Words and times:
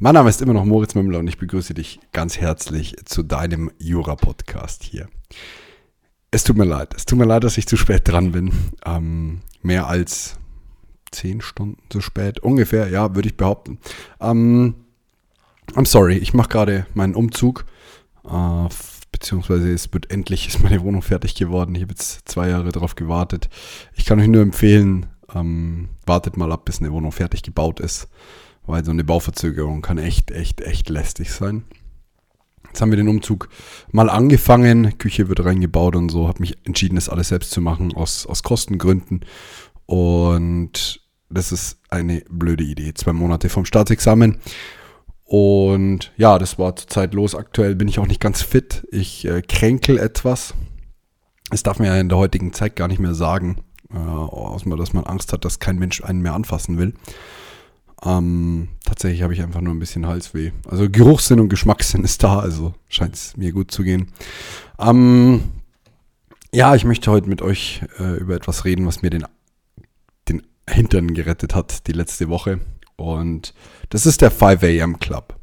Mein 0.00 0.14
Name 0.14 0.30
ist 0.30 0.40
immer 0.40 0.52
noch 0.52 0.64
Moritz 0.64 0.94
Mümmler 0.94 1.18
und 1.18 1.26
ich 1.26 1.38
begrüße 1.38 1.74
dich 1.74 1.98
ganz 2.12 2.38
herzlich 2.38 2.94
zu 3.04 3.24
deinem 3.24 3.72
Jura-Podcast 3.80 4.84
hier. 4.84 5.08
Es 6.30 6.44
tut 6.44 6.56
mir 6.56 6.66
leid, 6.66 6.94
es 6.96 7.04
tut 7.04 7.18
mir 7.18 7.24
leid, 7.24 7.42
dass 7.42 7.58
ich 7.58 7.66
zu 7.66 7.76
spät 7.76 8.02
dran 8.06 8.30
bin. 8.30 8.52
Ähm, 8.86 9.40
mehr 9.60 9.88
als 9.88 10.38
zehn 11.10 11.40
Stunden 11.40 11.82
zu 11.90 12.00
spät, 12.00 12.38
ungefähr, 12.38 12.88
ja, 12.90 13.16
würde 13.16 13.28
ich 13.28 13.36
behaupten. 13.36 13.80
Ähm, 14.20 14.76
I'm 15.72 15.84
sorry, 15.84 16.16
ich 16.16 16.32
mache 16.32 16.50
gerade 16.50 16.86
meinen 16.94 17.16
Umzug, 17.16 17.64
äh, 18.24 18.68
beziehungsweise 19.10 19.72
es 19.72 19.92
wird 19.92 20.12
endlich, 20.12 20.46
ist 20.46 20.62
meine 20.62 20.80
Wohnung 20.84 21.02
fertig 21.02 21.34
geworden. 21.34 21.74
Ich 21.74 21.82
habe 21.82 21.90
jetzt 21.94 22.28
zwei 22.28 22.50
Jahre 22.50 22.70
darauf 22.70 22.94
gewartet. 22.94 23.48
Ich 23.94 24.04
kann 24.04 24.20
euch 24.20 24.28
nur 24.28 24.42
empfehlen, 24.42 25.06
ähm, 25.34 25.88
wartet 26.06 26.36
mal 26.36 26.52
ab, 26.52 26.66
bis 26.66 26.78
eine 26.78 26.92
Wohnung 26.92 27.10
fertig 27.10 27.42
gebaut 27.42 27.80
ist 27.80 28.08
weil 28.68 28.84
so 28.84 28.90
eine 28.90 29.04
Bauverzögerung 29.04 29.82
kann 29.82 29.98
echt, 29.98 30.30
echt, 30.30 30.60
echt 30.60 30.88
lästig 30.88 31.32
sein. 31.32 31.64
Jetzt 32.66 32.82
haben 32.82 32.90
wir 32.90 32.96
den 32.96 33.08
Umzug 33.08 33.48
mal 33.90 34.10
angefangen, 34.10 34.98
Küche 34.98 35.28
wird 35.28 35.44
reingebaut 35.44 35.96
und 35.96 36.10
so, 36.10 36.28
habe 36.28 36.40
mich 36.40 36.58
entschieden, 36.66 36.96
das 36.96 37.08
alles 37.08 37.28
selbst 37.28 37.50
zu 37.50 37.62
machen, 37.62 37.94
aus, 37.94 38.26
aus 38.26 38.42
Kostengründen. 38.42 39.24
Und 39.86 41.00
das 41.30 41.50
ist 41.50 41.78
eine 41.88 42.22
blöde 42.28 42.64
Idee. 42.64 42.92
Zwei 42.94 43.14
Monate 43.14 43.48
vom 43.48 43.64
Staatsexamen. 43.64 44.38
Und 45.24 46.12
ja, 46.16 46.38
das 46.38 46.58
war 46.58 46.76
zurzeit 46.76 47.14
los. 47.14 47.34
Aktuell 47.34 47.74
bin 47.74 47.88
ich 47.88 47.98
auch 47.98 48.06
nicht 48.06 48.20
ganz 48.20 48.42
fit. 48.42 48.86
Ich 48.90 49.26
äh, 49.26 49.42
kränkel 49.42 49.98
etwas. 49.98 50.54
Das 51.50 51.62
darf 51.62 51.78
man 51.78 51.88
ja 51.88 51.98
in 51.98 52.08
der 52.08 52.18
heutigen 52.18 52.52
Zeit 52.52 52.76
gar 52.76 52.88
nicht 52.88 52.98
mehr 52.98 53.14
sagen. 53.14 53.62
Äh, 53.90 54.76
dass 54.76 54.92
man 54.92 55.04
Angst 55.04 55.32
hat, 55.32 55.44
dass 55.44 55.58
kein 55.58 55.78
Mensch 55.78 56.02
einen 56.02 56.20
mehr 56.20 56.34
anfassen 56.34 56.78
will. 56.78 56.94
Ähm, 58.04 58.68
tatsächlich 58.84 59.22
habe 59.22 59.34
ich 59.34 59.42
einfach 59.42 59.60
nur 59.60 59.74
ein 59.74 59.80
bisschen 59.80 60.06
Halsweh. 60.06 60.52
Also 60.68 60.88
Geruchssinn 60.88 61.40
und 61.40 61.48
Geschmackssinn 61.48 62.04
ist 62.04 62.22
da, 62.22 62.38
also 62.38 62.74
scheint 62.88 63.14
es 63.14 63.36
mir 63.36 63.52
gut 63.52 63.70
zu 63.70 63.82
gehen. 63.82 64.12
Ähm, 64.78 65.42
ja, 66.52 66.74
ich 66.74 66.84
möchte 66.84 67.10
heute 67.10 67.28
mit 67.28 67.42
euch 67.42 67.82
äh, 67.98 68.18
über 68.18 68.34
etwas 68.36 68.64
reden, 68.64 68.86
was 68.86 69.02
mir 69.02 69.10
den, 69.10 69.26
den 70.28 70.42
Hintern 70.68 71.12
gerettet 71.12 71.54
hat 71.54 71.86
die 71.88 71.92
letzte 71.92 72.28
Woche. 72.28 72.60
Und 72.96 73.52
das 73.90 74.06
ist 74.06 74.22
der 74.22 74.30
5 74.30 74.62
AM 74.62 74.98
Club. 75.00 75.34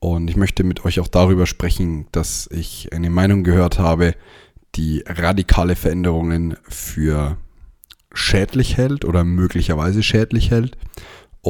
Und 0.00 0.28
ich 0.28 0.36
möchte 0.36 0.64
mit 0.64 0.84
euch 0.84 1.00
auch 1.00 1.08
darüber 1.08 1.46
sprechen, 1.46 2.06
dass 2.12 2.48
ich 2.52 2.92
eine 2.92 3.10
Meinung 3.10 3.42
gehört 3.42 3.78
habe, 3.78 4.14
die 4.74 5.02
radikale 5.06 5.76
Veränderungen 5.76 6.56
für 6.68 7.36
schädlich 8.12 8.76
hält 8.76 9.04
oder 9.04 9.24
möglicherweise 9.24 10.02
schädlich 10.02 10.50
hält 10.50 10.76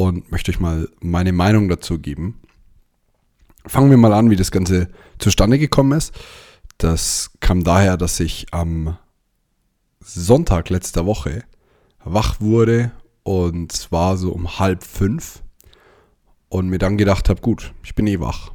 und 0.06 0.30
möchte 0.30 0.52
euch 0.52 0.60
mal 0.60 0.88
meine 1.00 1.32
Meinung 1.32 1.68
dazu 1.68 1.98
geben. 1.98 2.40
Fangen 3.66 3.90
wir 3.90 3.96
mal 3.96 4.12
an, 4.12 4.30
wie 4.30 4.36
das 4.36 4.52
Ganze 4.52 4.88
zustande 5.18 5.58
gekommen 5.58 5.98
ist. 5.98 6.14
Das 6.78 7.32
kam 7.40 7.64
daher, 7.64 7.96
dass 7.96 8.20
ich 8.20 8.46
am 8.52 8.96
Sonntag 10.00 10.70
letzter 10.70 11.04
Woche 11.04 11.42
wach 12.04 12.40
wurde 12.40 12.92
und 13.24 13.72
zwar 13.72 14.16
so 14.16 14.30
um 14.30 14.60
halb 14.60 14.84
fünf 14.84 15.42
und 16.48 16.68
mir 16.68 16.78
dann 16.78 16.96
gedacht 16.96 17.28
habe, 17.28 17.40
gut, 17.40 17.74
ich 17.82 17.96
bin 17.96 18.06
eh 18.06 18.20
wach 18.20 18.52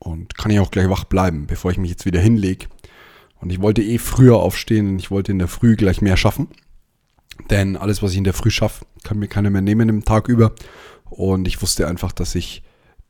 und 0.00 0.36
kann 0.36 0.50
ja 0.50 0.60
auch 0.60 0.72
gleich 0.72 0.90
wach 0.90 1.04
bleiben, 1.04 1.46
bevor 1.46 1.70
ich 1.70 1.78
mich 1.78 1.90
jetzt 1.90 2.04
wieder 2.04 2.20
hinlege. 2.20 2.66
Und 3.36 3.50
ich 3.50 3.62
wollte 3.62 3.82
eh 3.82 3.98
früher 3.98 4.36
aufstehen 4.36 4.88
und 4.88 4.98
ich 4.98 5.12
wollte 5.12 5.30
in 5.30 5.38
der 5.38 5.48
Früh 5.48 5.76
gleich 5.76 6.02
mehr 6.02 6.16
schaffen. 6.16 6.48
Denn 7.48 7.76
alles, 7.76 8.02
was 8.02 8.12
ich 8.12 8.18
in 8.18 8.24
der 8.24 8.34
Früh 8.34 8.50
schaffe, 8.50 8.84
kann 9.02 9.18
mir 9.18 9.28
keiner 9.28 9.50
mehr 9.50 9.62
nehmen 9.62 9.88
im 9.88 10.04
Tag 10.04 10.28
über. 10.28 10.52
Und 11.04 11.48
ich 11.48 11.60
wusste 11.62 11.88
einfach, 11.88 12.12
dass 12.12 12.34
ich 12.34 12.62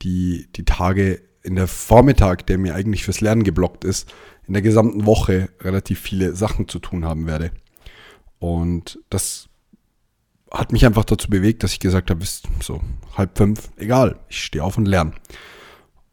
die, 0.02 0.48
die 0.56 0.64
Tage 0.64 1.22
in 1.42 1.56
der 1.56 1.68
Vormittag, 1.68 2.46
der 2.46 2.58
mir 2.58 2.74
eigentlich 2.74 3.04
fürs 3.04 3.20
Lernen 3.20 3.44
geblockt 3.44 3.84
ist, 3.84 4.12
in 4.46 4.54
der 4.54 4.62
gesamten 4.62 5.06
Woche 5.06 5.48
relativ 5.60 6.00
viele 6.00 6.34
Sachen 6.34 6.68
zu 6.68 6.78
tun 6.78 7.04
haben 7.04 7.26
werde. 7.26 7.50
Und 8.38 8.98
das 9.10 9.48
hat 10.50 10.72
mich 10.72 10.84
einfach 10.84 11.04
dazu 11.04 11.28
bewegt, 11.30 11.62
dass 11.62 11.72
ich 11.72 11.80
gesagt 11.80 12.10
habe, 12.10 12.22
ist 12.22 12.48
so 12.60 12.80
halb 13.16 13.36
fünf, 13.36 13.70
egal, 13.76 14.18
ich 14.28 14.42
stehe 14.42 14.64
auf 14.64 14.76
und 14.76 14.86
lerne. 14.86 15.12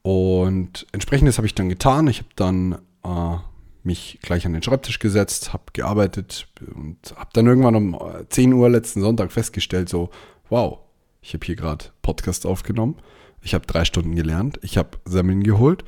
Und 0.03 0.85
entsprechendes 0.91 1.37
habe 1.37 1.47
ich 1.47 1.55
dann 1.55 1.69
getan. 1.69 2.07
Ich 2.07 2.19
habe 2.19 2.29
dann 2.35 2.73
äh, 3.03 3.37
mich 3.87 4.19
gleich 4.21 4.45
an 4.45 4.53
den 4.53 4.61
Schreibtisch 4.61 4.99
gesetzt, 4.99 5.53
habe 5.53 5.63
gearbeitet 5.73 6.47
und 6.75 6.97
habe 7.15 7.29
dann 7.33 7.47
irgendwann 7.47 7.75
um 7.75 7.99
10 8.29 8.53
Uhr 8.53 8.69
letzten 8.69 9.01
Sonntag 9.01 9.31
festgestellt, 9.31 9.89
so, 9.89 10.11
wow, 10.49 10.79
ich 11.21 11.33
habe 11.33 11.45
hier 11.45 11.55
gerade 11.55 11.85
Podcast 12.03 12.45
aufgenommen, 12.45 12.97
ich 13.41 13.55
habe 13.55 13.65
drei 13.65 13.85
Stunden 13.85 14.15
gelernt, 14.15 14.59
ich 14.61 14.77
habe 14.77 14.99
Semmeln 15.05 15.41
geholt 15.41 15.83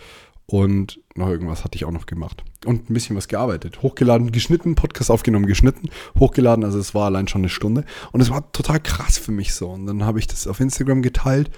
und 0.48 1.00
noch 1.14 1.28
irgendwas 1.30 1.64
hatte 1.64 1.76
ich 1.76 1.86
auch 1.86 1.92
noch 1.92 2.08
gemacht. 2.08 2.44
Und 2.66 2.90
ein 2.90 2.94
bisschen 2.94 3.16
was 3.16 3.28
gearbeitet. 3.28 3.84
Hochgeladen, 3.84 4.32
geschnitten, 4.32 4.74
Podcast 4.74 5.12
aufgenommen, 5.12 5.46
geschnitten, 5.46 5.90
hochgeladen, 6.18 6.64
also 6.64 6.80
es 6.80 6.96
war 6.96 7.06
allein 7.06 7.28
schon 7.28 7.42
eine 7.42 7.50
Stunde. 7.50 7.86
Und 8.12 8.22
es 8.22 8.32
war 8.32 8.52
total 8.52 8.80
krass 8.80 9.20
für 9.20 9.32
mich 9.32 9.54
so. 9.54 9.70
Und 9.70 9.86
dann 9.86 10.04
habe 10.04 10.18
ich 10.18 10.26
das 10.26 10.48
auf 10.48 10.60
Instagram 10.60 11.04
geteilt 11.04 11.52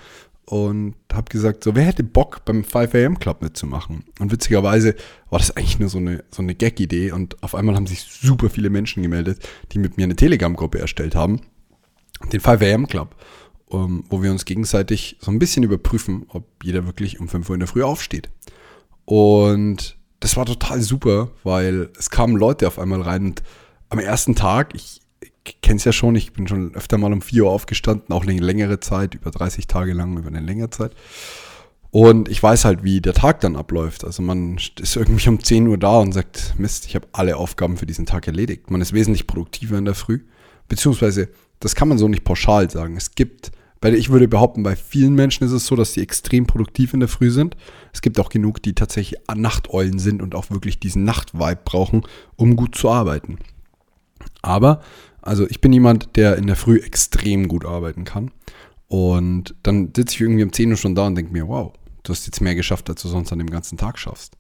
und 0.46 0.96
habe 1.13 1.29
gesagt, 1.29 1.63
so 1.63 1.75
wer 1.75 1.84
hätte 1.84 2.03
Bock 2.03 2.44
beim 2.46 2.63
5 2.63 2.96
AM 2.96 3.19
Club 3.19 3.41
mitzumachen? 3.41 4.03
Und 4.19 4.31
witzigerweise 4.31 4.96
war 5.29 5.40
das 5.40 5.56
eigentlich 5.56 5.79
nur 5.79 5.90
so 5.90 5.97
eine, 5.97 6.24
so 6.31 6.41
eine 6.41 6.56
Gag-Idee 6.56 7.12
und 7.12 7.41
auf 7.44 7.56
einmal 7.56 7.75
haben 7.75 7.88
sich 7.88 8.02
super 8.02 8.50
viele 8.50 8.69
Menschen 8.69 9.03
gemeldet, 9.03 9.40
die 9.72 9.79
mit 9.79 9.97
mir 9.97 10.03
eine 10.03 10.16
Telegram-Gruppe 10.16 10.79
erstellt 10.79 11.16
haben, 11.16 11.41
den 12.31 12.40
5 12.40 12.62
AM 12.62 12.88
Club, 12.88 13.16
um, 13.68 14.03
wo 14.09 14.22
wir 14.22 14.31
uns 14.31 14.46
gegenseitig 14.46 15.18
so 15.19 15.31
ein 15.31 15.40
bisschen 15.40 15.63
überprüfen, 15.63 16.25
ob 16.29 16.46
jeder 16.63 16.85
wirklich 16.85 17.19
um 17.19 17.28
5 17.28 17.50
Uhr 17.50 17.56
in 17.56 17.62
der 17.62 17.69
Früh 17.69 17.84
aufsteht. 17.84 18.29
Und 19.06 19.97
das 20.19 20.38
war 20.38 20.46
total 20.46 20.81
super, 20.81 21.31
weil 21.44 21.90
es 21.97 22.09
kamen 22.09 22.35
Leute 22.35 22.68
auf 22.68 22.79
einmal 22.79 23.02
rein 23.02 23.25
und 23.25 23.44
am 23.90 24.00
ersten 24.00 24.35
Tag, 24.35 24.73
ich 24.73 25.02
kenn's 25.62 25.84
ja 25.85 25.91
schon, 25.91 26.16
ich 26.16 26.34
bin 26.34 26.47
schon 26.47 26.75
öfter 26.75 26.97
mal 26.97 27.13
um 27.13 27.22
4 27.22 27.46
Uhr 27.46 27.52
aufgestanden, 27.52 28.12
auch 28.12 28.24
eine 28.25 28.40
längere 28.40 28.79
Zeit, 28.79 29.16
über 29.16 29.31
30 29.31 29.68
Tage 29.68 29.94
lang, 29.94 30.18
über 30.18 30.28
eine 30.28 30.40
längere 30.40 30.69
Zeit. 30.69 30.94
Und 31.91 32.29
ich 32.29 32.41
weiß 32.41 32.63
halt, 32.63 32.84
wie 32.84 33.02
der 33.02 33.13
Tag 33.13 33.41
dann 33.41 33.57
abläuft. 33.57 34.06
Also 34.06 34.22
man 34.24 34.57
ist 34.79 34.96
irgendwie 34.96 35.28
um 35.28 35.44
10 35.44 35.68
Uhr 35.68 35.78
da 35.78 36.00
und 36.00 36.13
sagt, 36.13 36.56
Mist, 36.57 36.85
ich 36.85 36.96
habe 36.96 37.07
alle 37.12 37.35
Aufgaben 37.35 37.75
für 37.75 37.85
diesen 37.85 38.06
Tag 38.06 38.28
erledigt. 38.28 38.72
Man 38.72 38.79
ist 38.79 38.94
wesentlich 38.94 39.28
produktiver 39.28 39.78
in 39.78 39.85
der 39.85 39.94
Früh. 39.94 40.22
Beziehungsweise, 40.69 41.28
das 41.59 41.75
kann 41.75 41.90
man 41.90 41.97
so 41.97 42.08
nicht 42.08 42.23
pauschal 42.23 42.69
sagen. 42.69 42.96
Es 42.96 43.13
gibt, 43.13 43.52
weil 43.81 43.94
ich 43.94 44.09
würde 44.09 44.29
behaupten, 44.29 44.63
bei 44.63 44.78
vielen 44.78 45.16
Menschen 45.16 45.44
ist 45.44 45.52
es 45.52 45.66
so, 45.66 45.75
dass 45.75 45.91
sie 45.91 46.02
extrem 46.02 46.47
produktiv 46.47 46.94
in 46.94 47.02
der 47.02 47.09
Früh 47.09 47.29
sind. 47.29 47.58
Es 47.91 48.02
gibt 48.02 48.22
auch 48.22 48.29
genug, 48.29 48.63
die 48.63 48.73
tatsächlich 48.73 49.19
Nachteulen 49.35 50.00
sind 50.00 50.22
und 50.22 50.34
auch 50.34 50.50
wirklich 50.50 50.79
diesen 50.79 51.03
Nachtvibe 51.03 51.59
brauchen, 51.66 52.03
um 52.38 52.56
gut 52.56 52.75
zu 52.75 52.90
arbeiten. 52.90 53.38
Aber 54.41 54.81
also 55.22 55.48
ich 55.48 55.62
bin 55.62 55.74
jemand, 55.74 56.16
der 56.16 56.38
in 56.38 56.48
der 56.48 56.56
Früh 56.56 56.78
extrem 56.78 57.48
gut 57.48 57.66
arbeiten 57.66 58.04
kann. 58.04 58.32
Und 58.88 59.56
dann 59.64 59.94
sitze 59.96 60.16
ich 60.16 60.22
irgendwie 60.22 60.44
um 60.44 60.52
10 60.52 60.72
Uhr 60.72 60.78
schon 60.78 60.96
da 60.96 61.08
und 61.08 61.16
denke 61.16 61.32
mir, 61.32 61.48
wow, 61.48 61.74
du 62.04 62.12
hast 62.12 62.26
jetzt 62.26 62.42
mehr 62.42 62.56
geschafft, 62.56 62.90
als 62.90 63.02
du 63.02 63.08
sonst 63.08 63.32
an 63.32 63.40
dem 63.40 63.50
ganzen 63.50 63.78
Tag 63.78 63.97
schaffst. 63.97 64.35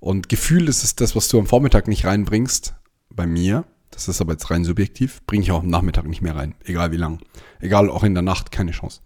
Und 0.00 0.28
Gefühl 0.28 0.68
ist 0.68 0.84
es 0.84 0.94
das, 0.94 1.16
was 1.16 1.28
du 1.28 1.38
am 1.38 1.46
Vormittag 1.46 1.88
nicht 1.88 2.04
reinbringst, 2.04 2.74
bei 3.10 3.26
mir, 3.26 3.64
das 3.90 4.06
ist 4.08 4.20
aber 4.20 4.32
jetzt 4.32 4.50
rein 4.50 4.64
subjektiv, 4.64 5.22
bringe 5.26 5.42
ich 5.42 5.50
auch 5.50 5.62
am 5.62 5.68
Nachmittag 5.68 6.06
nicht 6.06 6.22
mehr 6.22 6.36
rein, 6.36 6.54
egal 6.64 6.92
wie 6.92 6.96
lang. 6.96 7.20
Egal, 7.60 7.90
auch 7.90 8.04
in 8.04 8.14
der 8.14 8.22
Nacht, 8.22 8.52
keine 8.52 8.70
Chance. 8.70 9.00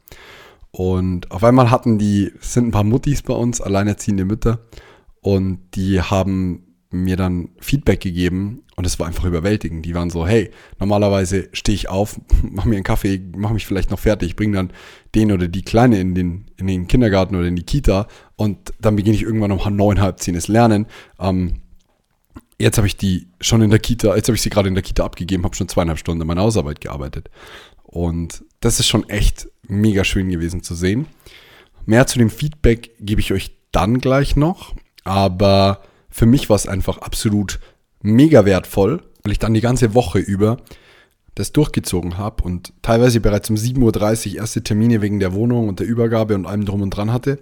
Und 0.70 1.30
auf 1.30 1.44
einmal 1.44 1.70
hatten 1.70 1.98
die, 1.98 2.32
sind 2.40 2.68
ein 2.68 2.70
paar 2.72 2.84
Muttis 2.84 3.22
bei 3.22 3.34
uns, 3.34 3.60
alleinerziehende 3.60 4.24
Mütter, 4.24 4.66
und 5.20 5.60
die 5.74 6.00
haben 6.00 6.74
mir 6.90 7.16
dann 7.16 7.50
Feedback 7.60 8.00
gegeben 8.00 8.64
und 8.76 8.86
es 8.86 8.98
war 8.98 9.06
einfach 9.06 9.24
überwältigend. 9.24 9.84
Die 9.84 9.94
waren 9.94 10.10
so, 10.10 10.26
hey, 10.26 10.50
normalerweise 10.78 11.48
stehe 11.52 11.74
ich 11.74 11.88
auf, 11.88 12.18
mach 12.42 12.64
mir 12.64 12.76
einen 12.76 12.84
Kaffee, 12.84 13.20
mach 13.36 13.50
mich 13.50 13.66
vielleicht 13.66 13.90
noch 13.90 13.98
fertig, 13.98 14.36
bring 14.36 14.52
dann 14.52 14.72
den 15.14 15.32
oder 15.32 15.48
die 15.48 15.62
Kleine 15.62 16.00
in 16.00 16.14
den, 16.14 16.46
in 16.56 16.66
den 16.66 16.86
Kindergarten 16.86 17.36
oder 17.36 17.46
in 17.46 17.56
die 17.56 17.64
Kita 17.64 18.08
und 18.36 18.72
dann 18.80 18.96
beginne 18.96 19.16
ich 19.16 19.22
irgendwann 19.22 19.52
um 19.52 19.76
neun, 19.76 20.00
halb 20.00 20.20
zehn 20.20 20.34
das 20.34 20.48
Lernen. 20.48 20.86
Ähm, 21.18 21.60
jetzt 22.58 22.78
habe 22.78 22.86
ich 22.86 22.96
die 22.96 23.28
schon 23.40 23.60
in 23.62 23.70
der 23.70 23.78
Kita, 23.78 24.16
jetzt 24.16 24.28
habe 24.28 24.36
ich 24.36 24.42
sie 24.42 24.50
gerade 24.50 24.68
in 24.68 24.74
der 24.74 24.82
Kita 24.82 25.04
abgegeben, 25.04 25.44
habe 25.44 25.54
schon 25.54 25.68
zweieinhalb 25.68 25.98
Stunden 25.98 26.22
an 26.22 26.28
meiner 26.28 26.42
Hausarbeit 26.42 26.80
gearbeitet. 26.80 27.28
Und 27.82 28.44
das 28.60 28.80
ist 28.80 28.88
schon 28.88 29.08
echt 29.10 29.48
mega 29.68 30.04
schön 30.04 30.30
gewesen 30.30 30.62
zu 30.62 30.74
sehen. 30.74 31.06
Mehr 31.84 32.06
zu 32.06 32.18
dem 32.18 32.30
Feedback 32.30 32.92
gebe 33.00 33.20
ich 33.20 33.32
euch 33.32 33.50
dann 33.70 33.98
gleich 33.98 34.36
noch. 34.36 34.74
Aber 35.04 35.82
für 36.08 36.26
mich 36.26 36.48
war 36.48 36.56
es 36.56 36.66
einfach 36.66 36.98
absolut 36.98 37.58
mega 38.02 38.44
wertvoll, 38.44 39.02
weil 39.22 39.32
ich 39.32 39.38
dann 39.38 39.54
die 39.54 39.60
ganze 39.60 39.94
Woche 39.94 40.18
über 40.18 40.58
das 41.34 41.52
durchgezogen 41.52 42.18
habe 42.18 42.42
und 42.44 42.74
teilweise 42.82 43.20
bereits 43.20 43.48
um 43.48 43.56
7.30 43.56 44.32
Uhr 44.32 44.38
erste 44.38 44.62
Termine 44.62 45.00
wegen 45.00 45.18
der 45.18 45.32
Wohnung 45.32 45.68
und 45.68 45.80
der 45.80 45.86
Übergabe 45.86 46.34
und 46.34 46.46
allem 46.46 46.64
drum 46.64 46.82
und 46.82 46.90
dran 46.90 47.12
hatte. 47.12 47.38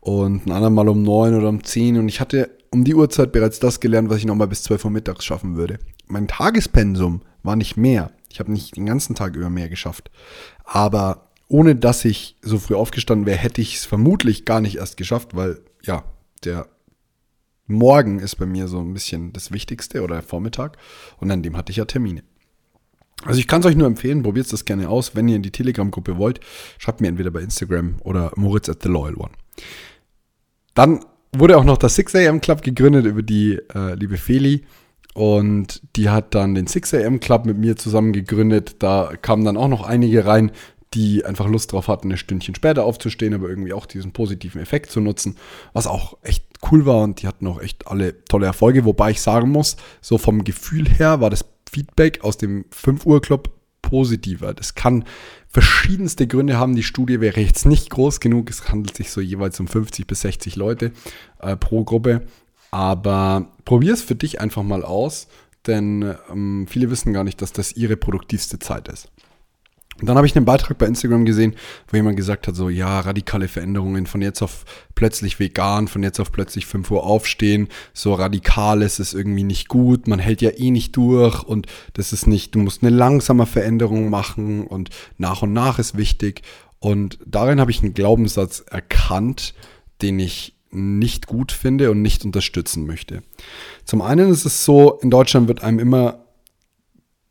Und 0.00 0.46
ein 0.46 0.52
andermal 0.52 0.88
um 0.88 1.02
9 1.02 1.34
oder 1.34 1.48
um 1.48 1.64
10 1.64 1.98
und 1.98 2.08
ich 2.08 2.20
hatte 2.20 2.50
um 2.70 2.84
die 2.84 2.94
Uhrzeit 2.94 3.32
bereits 3.32 3.58
das 3.58 3.80
gelernt, 3.80 4.10
was 4.10 4.18
ich 4.18 4.26
nochmal 4.26 4.48
bis 4.48 4.62
12 4.64 4.84
Uhr 4.84 4.90
mittags 4.90 5.24
schaffen 5.24 5.56
würde. 5.56 5.78
Mein 6.06 6.28
Tagespensum 6.28 7.22
war 7.42 7.56
nicht 7.56 7.76
mehr. 7.76 8.10
Ich 8.30 8.38
habe 8.38 8.52
nicht 8.52 8.76
den 8.76 8.86
ganzen 8.86 9.14
Tag 9.14 9.34
über 9.34 9.48
mehr 9.48 9.68
geschafft. 9.68 10.10
Aber 10.64 11.28
ohne 11.48 11.74
dass 11.74 12.04
ich 12.04 12.36
so 12.42 12.58
früh 12.58 12.74
aufgestanden 12.74 13.26
wäre, 13.26 13.38
hätte 13.38 13.60
ich 13.60 13.76
es 13.76 13.84
vermutlich 13.84 14.44
gar 14.44 14.60
nicht 14.60 14.76
erst 14.76 14.96
geschafft, 14.96 15.34
weil 15.34 15.60
ja, 15.82 16.04
der 16.44 16.66
Morgen 17.66 18.20
ist 18.20 18.36
bei 18.36 18.46
mir 18.46 18.68
so 18.68 18.80
ein 18.80 18.92
bisschen 18.92 19.32
das 19.32 19.52
Wichtigste 19.52 20.02
oder 20.02 20.16
der 20.16 20.22
Vormittag 20.22 20.76
und 21.18 21.30
an 21.30 21.42
dem 21.42 21.56
hatte 21.56 21.70
ich 21.70 21.78
ja 21.78 21.84
Termine. 21.84 22.22
Also 23.24 23.40
ich 23.40 23.48
kann 23.48 23.60
es 23.60 23.66
euch 23.66 23.76
nur 23.76 23.86
empfehlen, 23.86 24.22
probiert 24.22 24.52
das 24.52 24.64
gerne 24.64 24.88
aus. 24.88 25.16
Wenn 25.16 25.28
ihr 25.28 25.36
in 25.36 25.42
die 25.42 25.50
Telegram-Gruppe 25.50 26.18
wollt, 26.18 26.40
schreibt 26.78 27.00
mir 27.00 27.08
entweder 27.08 27.30
bei 27.30 27.40
Instagram 27.40 27.96
oder 28.04 28.30
Moritz 28.36 28.68
at 28.68 28.82
the 28.82 28.88
Loyal 28.88 29.16
One. 29.16 29.32
Dann 30.74 31.00
wurde 31.32 31.56
auch 31.56 31.64
noch 31.64 31.78
das 31.78 31.98
6am 31.98 32.40
Club 32.40 32.62
gegründet 32.62 33.06
über 33.06 33.22
die 33.22 33.58
äh, 33.74 33.94
liebe 33.94 34.16
Feli. 34.16 34.64
Und 35.14 35.80
die 35.96 36.10
hat 36.10 36.34
dann 36.34 36.54
den 36.54 36.66
6am 36.66 37.20
Club 37.20 37.46
mit 37.46 37.56
mir 37.56 37.76
zusammen 37.76 38.12
gegründet. 38.12 38.76
Da 38.80 39.12
kamen 39.22 39.46
dann 39.46 39.56
auch 39.56 39.68
noch 39.68 39.86
einige 39.86 40.26
rein, 40.26 40.50
die 40.94 41.24
einfach 41.24 41.48
Lust 41.48 41.72
drauf 41.72 41.88
hatten, 41.88 42.10
ein 42.10 42.16
Stündchen 42.16 42.54
später 42.54 42.84
aufzustehen, 42.84 43.34
aber 43.34 43.48
irgendwie 43.48 43.72
auch 43.72 43.86
diesen 43.86 44.12
positiven 44.12 44.60
Effekt 44.60 44.90
zu 44.90 45.00
nutzen, 45.00 45.36
was 45.72 45.86
auch 45.86 46.16
echt 46.22 46.44
cool 46.70 46.86
war 46.86 47.02
und 47.02 47.22
die 47.22 47.26
hatten 47.26 47.46
auch 47.46 47.60
echt 47.60 47.86
alle 47.86 48.24
tolle 48.24 48.46
Erfolge, 48.46 48.84
wobei 48.84 49.10
ich 49.10 49.20
sagen 49.20 49.50
muss, 49.50 49.76
so 50.00 50.18
vom 50.18 50.44
Gefühl 50.44 50.88
her 50.88 51.20
war 51.20 51.30
das 51.30 51.44
Feedback 51.70 52.22
aus 52.22 52.38
dem 52.38 52.64
5 52.70 53.04
Uhr 53.04 53.20
Club 53.20 53.50
positiver. 53.82 54.54
Das 54.54 54.74
kann 54.74 55.04
verschiedenste 55.48 56.26
Gründe 56.26 56.58
haben. 56.58 56.74
Die 56.74 56.82
Studie 56.82 57.20
wäre 57.20 57.40
jetzt 57.40 57.66
nicht 57.66 57.90
groß 57.90 58.20
genug. 58.20 58.50
Es 58.50 58.68
handelt 58.68 58.96
sich 58.96 59.10
so 59.10 59.20
jeweils 59.20 59.60
um 59.60 59.68
50 59.68 60.06
bis 60.06 60.22
60 60.22 60.56
Leute 60.56 60.92
äh, 61.40 61.56
pro 61.56 61.84
Gruppe. 61.84 62.22
Aber 62.70 63.52
probier 63.64 63.94
es 63.94 64.02
für 64.02 64.16
dich 64.16 64.40
einfach 64.40 64.62
mal 64.62 64.84
aus, 64.84 65.28
denn 65.66 66.14
ähm, 66.30 66.66
viele 66.68 66.90
wissen 66.90 67.12
gar 67.12 67.24
nicht, 67.24 67.40
dass 67.42 67.52
das 67.52 67.72
ihre 67.72 67.96
produktivste 67.96 68.58
Zeit 68.58 68.88
ist. 68.88 69.10
Dann 70.02 70.16
habe 70.16 70.26
ich 70.26 70.36
einen 70.36 70.44
Beitrag 70.44 70.76
bei 70.76 70.86
Instagram 70.86 71.24
gesehen, 71.24 71.54
wo 71.88 71.96
jemand 71.96 72.16
gesagt 72.16 72.46
hat, 72.46 72.54
so 72.54 72.68
ja, 72.68 73.00
radikale 73.00 73.48
Veränderungen, 73.48 74.06
von 74.06 74.20
jetzt 74.20 74.42
auf 74.42 74.64
plötzlich 74.94 75.38
vegan, 75.38 75.88
von 75.88 76.02
jetzt 76.02 76.20
auf 76.20 76.32
plötzlich 76.32 76.66
5 76.66 76.90
Uhr 76.90 77.04
aufstehen, 77.04 77.68
so 77.94 78.12
radikal 78.12 78.82
ist 78.82 78.98
es 78.98 79.14
irgendwie 79.14 79.44
nicht 79.44 79.68
gut, 79.68 80.06
man 80.06 80.18
hält 80.18 80.42
ja 80.42 80.50
eh 80.50 80.70
nicht 80.70 80.94
durch 80.96 81.42
und 81.42 81.66
das 81.94 82.12
ist 82.12 82.26
nicht, 82.26 82.54
du 82.54 82.58
musst 82.58 82.82
eine 82.82 82.94
langsame 82.94 83.46
Veränderung 83.46 84.10
machen 84.10 84.66
und 84.66 84.90
nach 85.16 85.42
und 85.42 85.52
nach 85.52 85.78
ist 85.78 85.96
wichtig. 85.96 86.42
Und 86.78 87.18
darin 87.24 87.58
habe 87.58 87.70
ich 87.70 87.82
einen 87.82 87.94
Glaubenssatz 87.94 88.64
erkannt, 88.70 89.54
den 90.02 90.18
ich 90.18 90.54
nicht 90.70 91.26
gut 91.26 91.52
finde 91.52 91.90
und 91.90 92.02
nicht 92.02 92.24
unterstützen 92.24 92.86
möchte. 92.86 93.22
Zum 93.84 94.02
einen 94.02 94.30
ist 94.30 94.44
es 94.44 94.64
so, 94.64 94.98
in 95.00 95.10
Deutschland 95.10 95.48
wird 95.48 95.62
einem 95.62 95.78
immer 95.78 96.25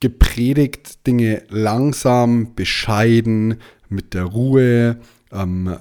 gepredigt, 0.10 1.08
Dinge 1.08 1.42
langsam, 1.50 2.54
bescheiden, 2.54 3.60
mit 3.90 4.14
der 4.14 4.26
Ruhe, 4.26 4.98
ähm, 5.32 5.76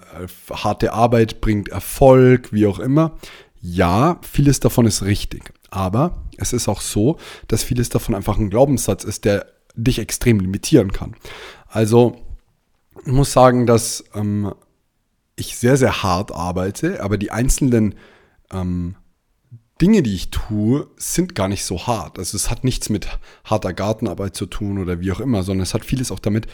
harte 0.50 0.94
Arbeit 0.94 1.42
bringt 1.42 1.68
Erfolg, 1.68 2.52
wie 2.52 2.66
auch 2.66 2.78
immer. 2.78 3.18
Ja, 3.60 4.18
vieles 4.22 4.60
davon 4.60 4.86
ist 4.86 5.02
richtig. 5.02 5.52
Aber 5.70 6.22
es 6.38 6.54
ist 6.54 6.68
auch 6.68 6.80
so, 6.80 7.18
dass 7.48 7.64
vieles 7.64 7.90
davon 7.90 8.14
einfach 8.14 8.38
ein 8.38 8.48
Glaubenssatz 8.48 9.04
ist, 9.04 9.26
der 9.26 9.46
dich 9.74 9.98
extrem 9.98 10.40
limitieren 10.40 10.90
kann. 10.92 11.16
Also, 11.68 12.16
ich 13.04 13.12
muss 13.12 13.32
sagen, 13.32 13.66
dass 13.66 14.04
ähm, 14.14 14.54
ich 15.36 15.56
sehr, 15.58 15.76
sehr 15.76 16.02
hart 16.02 16.32
arbeite, 16.32 17.02
aber 17.02 17.18
die 17.18 17.30
einzelnen 17.30 17.94
ähm, 18.50 18.94
Dinge, 19.84 20.02
die 20.02 20.14
ich 20.14 20.30
tue, 20.30 20.86
sind 20.96 21.34
gar 21.34 21.46
nicht 21.46 21.62
so 21.62 21.86
hart. 21.86 22.18
Also 22.18 22.38
es 22.38 22.50
hat 22.50 22.64
nichts 22.64 22.88
mit 22.88 23.06
harter 23.44 23.74
Gartenarbeit 23.74 24.34
zu 24.34 24.46
tun 24.46 24.78
oder 24.78 25.00
wie 25.00 25.12
auch 25.12 25.20
immer, 25.20 25.42
sondern 25.42 25.62
es 25.62 25.74
hat 25.74 25.84
vieles 25.84 26.10
auch 26.10 26.20
damit 26.20 26.46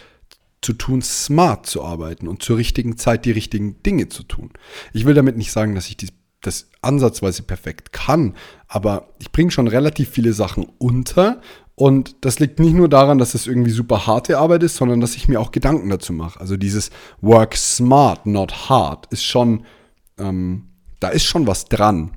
zu 0.63 0.73
tun, 0.73 1.01
smart 1.01 1.65
zu 1.65 1.85
arbeiten 1.85 2.27
und 2.27 2.43
zur 2.43 2.57
richtigen 2.57 2.97
Zeit 2.97 3.25
die 3.25 3.31
richtigen 3.31 3.85
Dinge 3.85 4.09
zu 4.09 4.25
tun. 4.25 4.51
Ich 4.93 5.05
will 5.05 5.15
damit 5.15 5.37
nicht 5.37 5.53
sagen, 5.53 5.77
dass 5.77 5.87
ich 5.87 5.97
dies, 5.97 6.13
das 6.43 6.71
ansatzweise 6.83 7.45
perfekt 7.45 7.93
kann, 7.93 8.35
aber 8.67 9.15
ich 9.21 9.31
bringe 9.31 9.53
schon 9.53 9.69
relativ 9.69 10.09
viele 10.09 10.33
Sachen 10.33 10.67
unter 10.79 11.41
und 11.77 12.17
das 12.23 12.41
liegt 12.41 12.59
nicht 12.59 12.75
nur 12.75 12.89
daran, 12.89 13.19
dass 13.19 13.35
es 13.35 13.47
irgendwie 13.47 13.71
super 13.71 14.09
harte 14.09 14.39
Arbeit 14.39 14.65
ist, 14.65 14.75
sondern 14.75 15.01
dass 15.01 15.15
ich 15.15 15.29
mir 15.29 15.41
auch 15.41 15.53
Gedanken 15.53 15.89
dazu 15.89 16.13
mache. 16.13 16.41
Also 16.41 16.57
dieses 16.57 16.91
Work 17.21 17.57
smart, 17.57 18.27
not 18.27 18.69
hard 18.69 19.07
ist 19.13 19.23
schon, 19.23 19.67
ähm, 20.19 20.65
da 20.99 21.11
ist 21.11 21.27
schon 21.27 21.47
was 21.47 21.67
dran. 21.67 22.11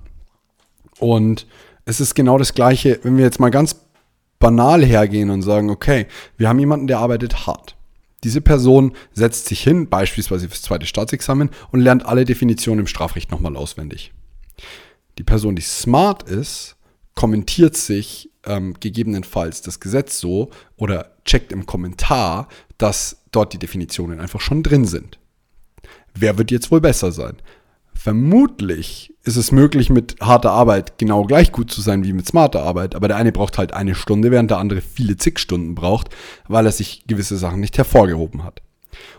Und 1.00 1.48
es 1.86 2.00
ist 2.00 2.16
genau 2.16 2.38
das 2.38 2.54
Gleiche, 2.54 3.00
wenn 3.04 3.18
wir 3.18 3.24
jetzt 3.26 3.40
mal 3.40 3.52
ganz 3.52 3.76
banal 4.40 4.84
hergehen 4.84 5.30
und 5.30 5.42
sagen, 5.42 5.70
okay, 5.70 6.08
wir 6.38 6.50
haben 6.50 6.60
jemanden, 6.60 6.88
der 6.88 7.00
arbeitet 7.00 7.48
hart. 7.48 7.76
Diese 8.24 8.42
Person 8.42 8.94
setzt 9.14 9.48
sich 9.48 9.62
hin, 9.62 9.90
beispielsweise 9.90 10.48
fürs 10.48 10.62
zweite 10.62 10.86
Staatsexamen, 10.86 11.50
und 11.72 11.82
lernt 11.82 12.06
alle 12.06 12.26
Definitionen 12.26 12.82
im 12.82 12.88
Strafrecht 12.88 13.32
nochmal 13.32 13.58
auswendig. 13.58 14.14
Die 15.18 15.24
Person, 15.24 15.56
die 15.56 15.62
smart 15.62 16.24
ist, 16.24 16.76
kommentiert 17.16 17.76
sich 17.78 18.32
ähm, 18.46 18.76
gegebenenfalls 18.80 19.62
das 19.62 19.80
Gesetz 19.80 20.20
so 20.20 20.50
oder 20.76 21.12
checkt 21.26 21.52
im 21.52 21.66
Kommentar, 21.66 22.48
dass 22.78 23.24
dort 23.32 23.54
die 23.54 23.60
Definitionen 23.60 24.20
einfach 24.20 24.42
schon 24.42 24.64
drin 24.64 24.86
sind. 24.86 25.20
Wer 26.14 26.38
wird 26.38 26.52
jetzt 26.52 26.72
wohl 26.72 26.82
besser 26.82 27.12
sein? 27.12 27.38
Vermutlich 28.04 29.14
ist 29.24 29.38
es 29.38 29.54
möglich, 29.54 29.90
mit 29.90 30.18
harter 30.20 30.52
Arbeit 30.52 30.98
genau 30.98 31.24
gleich 31.24 31.54
gut 31.54 31.72
zu 31.72 31.80
sein 31.80 32.04
wie 32.04 32.12
mit 32.12 32.28
smarter 32.28 32.62
Arbeit, 32.62 32.96
aber 32.96 33.08
der 33.08 33.16
eine 33.16 33.32
braucht 33.32 33.58
halt 33.58 33.74
eine 33.74 33.96
Stunde, 33.96 34.30
während 34.30 34.52
der 34.52 34.58
andere 34.58 34.82
viele 34.82 35.16
zig 35.16 35.40
Stunden 35.40 35.74
braucht, 35.74 36.10
weil 36.50 36.66
er 36.66 36.74
sich 36.74 37.06
gewisse 37.08 37.38
Sachen 37.38 37.62
nicht 37.62 37.78
hervorgehoben 37.78 38.44
hat. 38.44 38.62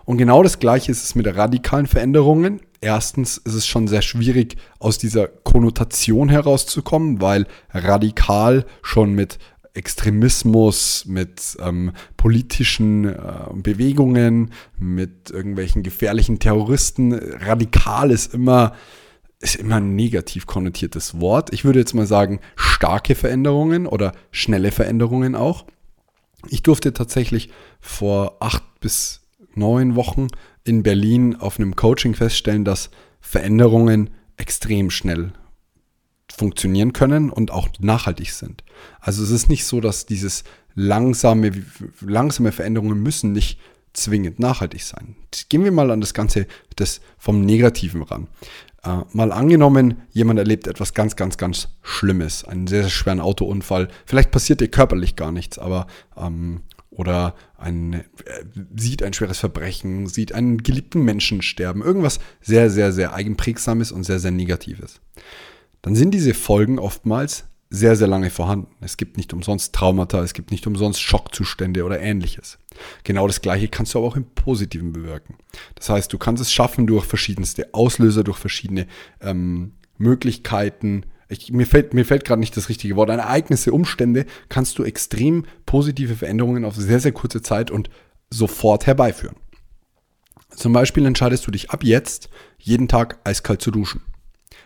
Und 0.04 0.18
genau 0.18 0.42
das 0.42 0.58
gleiche 0.58 0.92
ist 0.92 1.02
es 1.02 1.14
mit 1.14 1.26
radikalen 1.34 1.86
Veränderungen. 1.86 2.60
Erstens 2.82 3.38
ist 3.38 3.54
es 3.54 3.66
schon 3.66 3.88
sehr 3.88 4.02
schwierig, 4.02 4.58
aus 4.80 4.98
dieser 4.98 5.28
Konnotation 5.28 6.28
herauszukommen, 6.28 7.22
weil 7.22 7.46
radikal 7.72 8.66
schon 8.82 9.14
mit 9.14 9.38
Extremismus, 9.74 11.04
mit 11.06 11.56
ähm, 11.60 11.92
politischen 12.16 13.06
äh, 13.06 13.18
Bewegungen, 13.54 14.52
mit 14.78 15.30
irgendwelchen 15.30 15.82
gefährlichen 15.82 16.38
Terroristen. 16.38 17.12
Radikal 17.12 18.12
ist 18.12 18.32
immer, 18.32 18.74
ist 19.40 19.56
immer 19.56 19.76
ein 19.76 19.96
negativ 19.96 20.46
konnotiertes 20.46 21.20
Wort. 21.20 21.52
Ich 21.52 21.64
würde 21.64 21.80
jetzt 21.80 21.94
mal 21.94 22.06
sagen, 22.06 22.40
starke 22.54 23.16
Veränderungen 23.16 23.86
oder 23.86 24.12
schnelle 24.30 24.70
Veränderungen 24.70 25.34
auch. 25.34 25.66
Ich 26.48 26.62
durfte 26.62 26.92
tatsächlich 26.92 27.50
vor 27.80 28.36
acht 28.40 28.62
bis 28.80 29.22
neun 29.56 29.96
Wochen 29.96 30.28
in 30.62 30.84
Berlin 30.84 31.34
auf 31.34 31.58
einem 31.58 31.74
Coaching 31.74 32.14
feststellen, 32.14 32.64
dass 32.64 32.90
Veränderungen 33.20 34.10
extrem 34.36 34.90
schnell 34.90 35.32
funktionieren 36.32 36.92
können 36.92 37.30
und 37.30 37.50
auch 37.50 37.68
nachhaltig 37.80 38.32
sind. 38.32 38.64
Also 39.00 39.22
es 39.22 39.30
ist 39.30 39.48
nicht 39.48 39.64
so, 39.64 39.80
dass 39.80 40.06
dieses 40.06 40.44
langsame, 40.74 41.52
langsame 42.00 42.52
Veränderungen 42.52 43.02
müssen 43.02 43.32
nicht 43.32 43.60
zwingend 43.92 44.40
nachhaltig 44.40 44.82
sein. 44.82 45.16
Gehen 45.48 45.64
wir 45.64 45.72
mal 45.72 45.90
an 45.90 46.00
das 46.00 46.14
Ganze 46.14 46.46
das 46.76 47.00
vom 47.18 47.44
Negativen 47.44 48.02
ran. 48.02 48.28
Äh, 48.82 49.02
mal 49.12 49.32
angenommen, 49.32 50.02
jemand 50.10 50.38
erlebt 50.38 50.66
etwas 50.66 50.94
ganz, 50.94 51.14
ganz, 51.16 51.36
ganz 51.36 51.68
Schlimmes, 51.82 52.44
einen 52.44 52.66
sehr, 52.66 52.82
sehr 52.82 52.90
schweren 52.90 53.20
Autounfall. 53.20 53.88
Vielleicht 54.04 54.30
passiert 54.30 54.60
dir 54.60 54.68
körperlich 54.68 55.16
gar 55.16 55.30
nichts, 55.30 55.58
aber 55.58 55.86
ähm, 56.16 56.62
oder 56.90 57.34
ein, 57.56 57.92
äh, 57.92 58.02
sieht 58.76 59.02
ein 59.02 59.12
schweres 59.12 59.38
Verbrechen, 59.38 60.06
sieht 60.06 60.32
einen 60.32 60.62
geliebten 60.62 61.02
Menschen 61.02 61.42
sterben, 61.42 61.82
irgendwas 61.82 62.18
sehr, 62.40 62.70
sehr, 62.70 62.92
sehr 62.92 63.14
eigenprägsames 63.14 63.92
und 63.92 64.04
sehr, 64.04 64.18
sehr 64.18 64.32
Negatives 64.32 65.00
dann 65.84 65.94
sind 65.94 66.12
diese 66.12 66.32
Folgen 66.32 66.78
oftmals 66.78 67.44
sehr, 67.68 67.94
sehr 67.94 68.06
lange 68.06 68.30
vorhanden. 68.30 68.74
Es 68.80 68.96
gibt 68.96 69.18
nicht 69.18 69.34
umsonst 69.34 69.74
Traumata, 69.74 70.22
es 70.22 70.32
gibt 70.32 70.50
nicht 70.50 70.66
umsonst 70.66 71.02
Schockzustände 71.02 71.84
oder 71.84 72.00
ähnliches. 72.00 72.58
Genau 73.02 73.26
das 73.26 73.42
Gleiche 73.42 73.68
kannst 73.68 73.92
du 73.92 73.98
aber 73.98 74.06
auch 74.06 74.16
im 74.16 74.24
Positiven 74.24 74.94
bewirken. 74.94 75.36
Das 75.74 75.90
heißt, 75.90 76.10
du 76.10 76.16
kannst 76.16 76.40
es 76.40 76.50
schaffen 76.50 76.86
durch 76.86 77.04
verschiedenste 77.04 77.74
Auslöser, 77.74 78.24
durch 78.24 78.38
verschiedene 78.38 78.86
ähm, 79.20 79.72
Möglichkeiten. 79.98 81.04
Ich, 81.28 81.52
mir 81.52 81.66
fällt, 81.66 81.92
mir 81.92 82.06
fällt 82.06 82.24
gerade 82.24 82.40
nicht 82.40 82.56
das 82.56 82.70
richtige 82.70 82.96
Wort. 82.96 83.10
Ereignisse, 83.10 83.70
Umstände 83.70 84.24
kannst 84.48 84.78
du 84.78 84.84
extrem 84.84 85.44
positive 85.66 86.16
Veränderungen 86.16 86.64
auf 86.64 86.76
sehr, 86.76 87.00
sehr 87.00 87.12
kurze 87.12 87.42
Zeit 87.42 87.70
und 87.70 87.90
sofort 88.30 88.86
herbeiführen. 88.86 89.36
Zum 90.48 90.72
Beispiel 90.72 91.04
entscheidest 91.04 91.46
du 91.46 91.50
dich 91.50 91.72
ab 91.72 91.84
jetzt, 91.84 92.30
jeden 92.56 92.88
Tag 92.88 93.18
eiskalt 93.24 93.60
zu 93.60 93.70
duschen. 93.70 94.00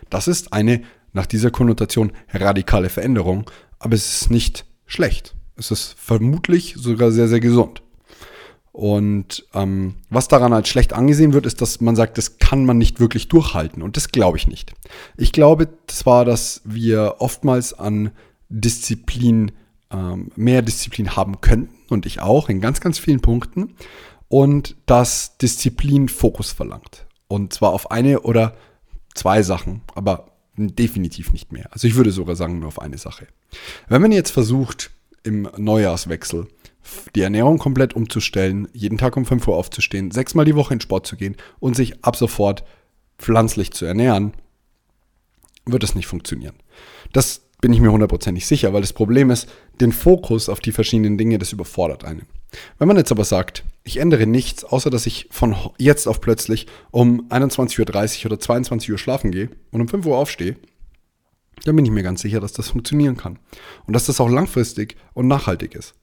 Das 0.09 0.29
ist 0.29 0.53
eine 0.53 0.81
nach 1.13 1.25
dieser 1.25 1.51
Konnotation 1.51 2.11
radikale 2.33 2.89
Veränderung, 2.89 3.49
aber 3.79 3.95
es 3.95 4.21
ist 4.21 4.31
nicht 4.31 4.65
schlecht. 4.85 5.35
Es 5.55 5.71
ist 5.71 5.95
vermutlich 5.97 6.75
sogar 6.77 7.11
sehr, 7.11 7.27
sehr 7.27 7.39
gesund. 7.39 7.81
Und 8.71 9.45
ähm, 9.53 9.95
was 10.09 10.27
daran 10.27 10.53
als 10.53 10.69
schlecht 10.69 10.93
angesehen 10.93 11.33
wird, 11.33 11.45
ist, 11.45 11.61
dass 11.61 11.81
man 11.81 11.95
sagt, 11.95 12.17
das 12.17 12.37
kann 12.37 12.65
man 12.65 12.77
nicht 12.77 12.99
wirklich 12.99 13.27
durchhalten. 13.27 13.81
Und 13.81 13.97
das 13.97 14.09
glaube 14.09 14.37
ich 14.37 14.47
nicht. 14.47 14.73
Ich 15.17 15.31
glaube 15.31 15.67
zwar, 15.87 16.23
dass 16.23 16.61
wir 16.63 17.15
oftmals 17.19 17.73
an 17.73 18.11
Disziplin, 18.47 19.51
ähm, 19.91 20.31
mehr 20.35 20.61
Disziplin 20.61 21.15
haben 21.15 21.41
könnten, 21.41 21.75
und 21.91 22.05
ich 22.05 22.21
auch, 22.21 22.49
in 22.49 22.61
ganz, 22.61 22.79
ganz 22.79 22.99
vielen 22.99 23.19
Punkten. 23.19 23.75
Und 24.27 24.75
dass 24.85 25.37
Disziplin 25.37 26.07
Fokus 26.07 26.51
verlangt. 26.51 27.07
Und 27.27 27.53
zwar 27.53 27.73
auf 27.73 27.91
eine 27.91 28.21
oder 28.21 28.55
zwei 29.15 29.41
Sachen, 29.43 29.81
aber 29.95 30.28
definitiv 30.67 31.31
nicht 31.31 31.51
mehr. 31.51 31.67
Also 31.71 31.87
ich 31.87 31.95
würde 31.95 32.11
sogar 32.11 32.35
sagen, 32.35 32.59
nur 32.59 32.67
auf 32.67 32.81
eine 32.81 32.97
Sache. 32.97 33.27
Wenn 33.87 34.01
man 34.01 34.11
jetzt 34.11 34.31
versucht, 34.31 34.91
im 35.23 35.49
Neujahrswechsel 35.57 36.47
die 37.15 37.21
Ernährung 37.21 37.57
komplett 37.57 37.93
umzustellen, 37.93 38.67
jeden 38.73 38.97
Tag 38.97 39.17
um 39.17 39.25
5 39.25 39.47
Uhr 39.47 39.55
aufzustehen, 39.55 40.11
sechsmal 40.11 40.45
die 40.45 40.55
Woche 40.55 40.73
in 40.73 40.81
Sport 40.81 41.07
zu 41.07 41.17
gehen 41.17 41.35
und 41.59 41.75
sich 41.75 42.03
ab 42.03 42.15
sofort 42.15 42.63
pflanzlich 43.17 43.71
zu 43.71 43.85
ernähren, 43.85 44.33
wird 45.65 45.83
es 45.83 45.95
nicht 45.95 46.07
funktionieren. 46.07 46.55
Das 47.11 47.41
bin 47.61 47.73
ich 47.73 47.81
mir 47.81 47.91
hundertprozentig 47.91 48.45
sicher, 48.45 48.73
weil 48.73 48.81
das 48.81 48.93
Problem 48.93 49.29
ist, 49.29 49.49
den 49.81 49.91
Fokus 49.91 50.49
auf 50.49 50.59
die 50.59 50.71
verschiedenen 50.71 51.17
Dinge, 51.17 51.37
das 51.37 51.51
überfordert 51.51 52.05
einen. 52.05 52.25
Wenn 52.77 52.87
man 52.87 52.97
jetzt 52.97 53.11
aber 53.11 53.25
sagt, 53.25 53.63
ich 53.83 53.97
ändere 53.97 54.25
nichts, 54.25 54.63
außer 54.63 54.89
dass 54.89 55.05
ich 55.05 55.27
von 55.31 55.55
jetzt 55.77 56.07
auf 56.07 56.21
plötzlich 56.21 56.67
um 56.91 57.29
21.30 57.29 57.79
Uhr 58.19 58.25
oder 58.27 58.39
22 58.39 58.91
Uhr 58.91 58.97
schlafen 58.97 59.31
gehe 59.31 59.49
und 59.71 59.81
um 59.81 59.87
5 59.87 60.05
Uhr 60.05 60.17
aufstehe, 60.17 60.55
dann 61.65 61.75
bin 61.75 61.85
ich 61.85 61.91
mir 61.91 62.03
ganz 62.03 62.21
sicher, 62.21 62.39
dass 62.39 62.53
das 62.53 62.69
funktionieren 62.69 63.17
kann. 63.17 63.37
Und 63.85 63.93
dass 63.93 64.05
das 64.05 64.21
auch 64.21 64.29
langfristig 64.29 64.95
und 65.13 65.27
nachhaltig 65.27 65.75
ist. 65.75 65.93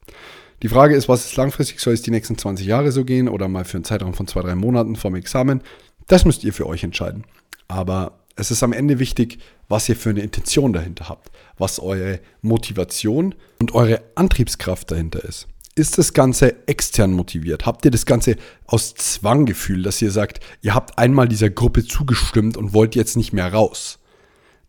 Die 0.63 0.69
Frage 0.69 0.95
ist, 0.95 1.09
was 1.09 1.25
ist 1.25 1.37
langfristig? 1.37 1.81
Soll 1.81 1.95
es 1.95 2.03
die 2.03 2.11
nächsten 2.11 2.39
20 2.39 2.67
Jahre 2.67 2.93
so 2.93 3.05
gehen 3.05 3.29
oder 3.29 3.49
mal 3.49 3.65
für 3.65 3.77
einen 3.77 3.85
Zeitraum 3.85 4.15
von 4.15 4.27
zwei, 4.27 4.43
drei 4.43 4.55
Monaten 4.55 4.97
vom 4.97 5.15
Examen? 5.15 5.63
Das 6.07 6.25
müsst 6.25 6.45
ihr 6.45 6.53
für 6.53 6.67
euch 6.67 6.85
entscheiden. 6.85 7.25
Aber 7.69 8.21
es 8.37 8.51
ist 8.51 8.63
am 8.63 8.73
Ende 8.73 8.99
wichtig, 8.99 9.39
was 9.69 9.89
ihr 9.89 9.97
für 9.97 10.11
eine 10.11 10.21
Intention 10.21 10.73
dahinter 10.73 11.09
habt, 11.09 11.31
was 11.59 11.81
eure 11.81 12.21
Motivation 12.43 13.35
und 13.61 13.75
eure 13.75 14.03
Antriebskraft 14.15 14.91
dahinter 14.91 15.25
ist. 15.25 15.49
Ist 15.75 15.99
das 15.99 16.15
Ganze 16.15 16.67
extern 16.67 17.13
motiviert? 17.13 17.67
Habt 17.67 17.85
ihr 17.85 17.91
das 17.91 18.07
Ganze 18.07 18.37
aus 18.67 18.95
Zwanggefühl, 18.95 19.83
dass 19.83 20.01
ihr 20.01 20.11
sagt, 20.11 20.41
ihr 20.63 20.75
habt 20.75 20.99
einmal 20.99 21.29
dieser 21.29 21.51
Gruppe 21.51 21.85
zugestimmt 21.85 22.57
und 22.57 22.73
wollt 22.73 22.95
jetzt 22.95 23.17
nicht 23.17 23.33
mehr 23.33 23.53
raus? 23.53 23.99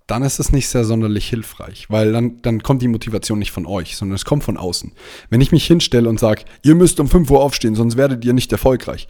dann 0.08 0.24
ist 0.24 0.40
es 0.40 0.54
nicht 0.54 0.70
sehr 0.70 0.86
sonderlich 0.86 1.28
hilfreich, 1.28 1.86
weil 1.90 2.14
dann, 2.14 2.42
dann 2.42 2.64
kommt 2.64 2.82
die 2.82 2.88
Motivation 2.88 3.40
nicht 3.40 3.52
von 3.52 3.66
euch, 3.66 3.98
sondern 3.98 4.16
es 4.16 4.24
kommt 4.24 4.46
von 4.46 4.58
außen. 4.58 4.94
Wenn 5.30 5.42
ich 5.42 5.52
mich 5.52 5.68
hinstelle 5.68 6.08
und 6.08 6.18
sage, 6.18 6.46
ihr 6.64 6.76
müsst 6.76 7.02
um 7.02 7.10
5 7.10 7.30
Uhr 7.30 7.44
aufstehen, 7.44 7.76
sonst 7.76 7.98
werdet 7.98 8.24
ihr 8.24 8.32
nicht 8.32 8.52
erfolgreich, 8.54 9.08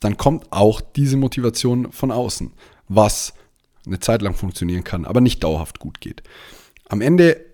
dann 0.00 0.16
kommt 0.16 0.50
auch 0.50 0.80
diese 0.80 1.18
Motivation 1.18 1.92
von 1.92 2.10
außen, 2.10 2.52
was 2.88 3.34
eine 3.86 4.00
Zeit 4.00 4.22
lang 4.22 4.34
funktionieren 4.34 4.84
kann, 4.84 5.04
aber 5.04 5.20
nicht 5.20 5.44
dauerhaft 5.44 5.80
gut 5.80 6.00
geht. 6.00 6.22
Am 6.88 7.00
Ende 7.00 7.44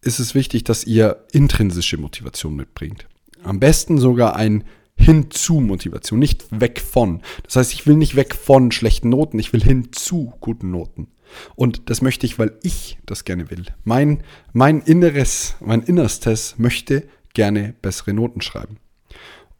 ist 0.00 0.20
es 0.20 0.34
wichtig, 0.34 0.64
dass 0.64 0.84
ihr 0.84 1.24
intrinsische 1.32 1.96
Motivation 1.96 2.54
mitbringt. 2.54 3.08
Am 3.42 3.60
besten 3.60 3.98
sogar 3.98 4.36
ein 4.36 4.64
hinzu 4.96 5.60
Motivation, 5.60 6.18
nicht 6.18 6.46
weg 6.50 6.80
von. 6.80 7.22
Das 7.44 7.56
heißt, 7.56 7.72
ich 7.72 7.86
will 7.86 7.96
nicht 7.96 8.16
weg 8.16 8.34
von 8.34 8.72
schlechten 8.72 9.10
Noten, 9.10 9.38
ich 9.38 9.52
will 9.52 9.62
hinzu 9.62 10.32
guten 10.40 10.70
Noten. 10.70 11.08
Und 11.54 11.88
das 11.90 12.02
möchte 12.02 12.26
ich, 12.26 12.38
weil 12.38 12.58
ich 12.62 12.98
das 13.06 13.24
gerne 13.24 13.50
will. 13.50 13.66
Mein, 13.84 14.22
mein 14.52 14.80
Inneres, 14.80 15.56
mein 15.60 15.82
Innerstes 15.82 16.54
möchte 16.58 17.06
gerne 17.34 17.74
bessere 17.80 18.12
Noten 18.12 18.40
schreiben. 18.40 18.78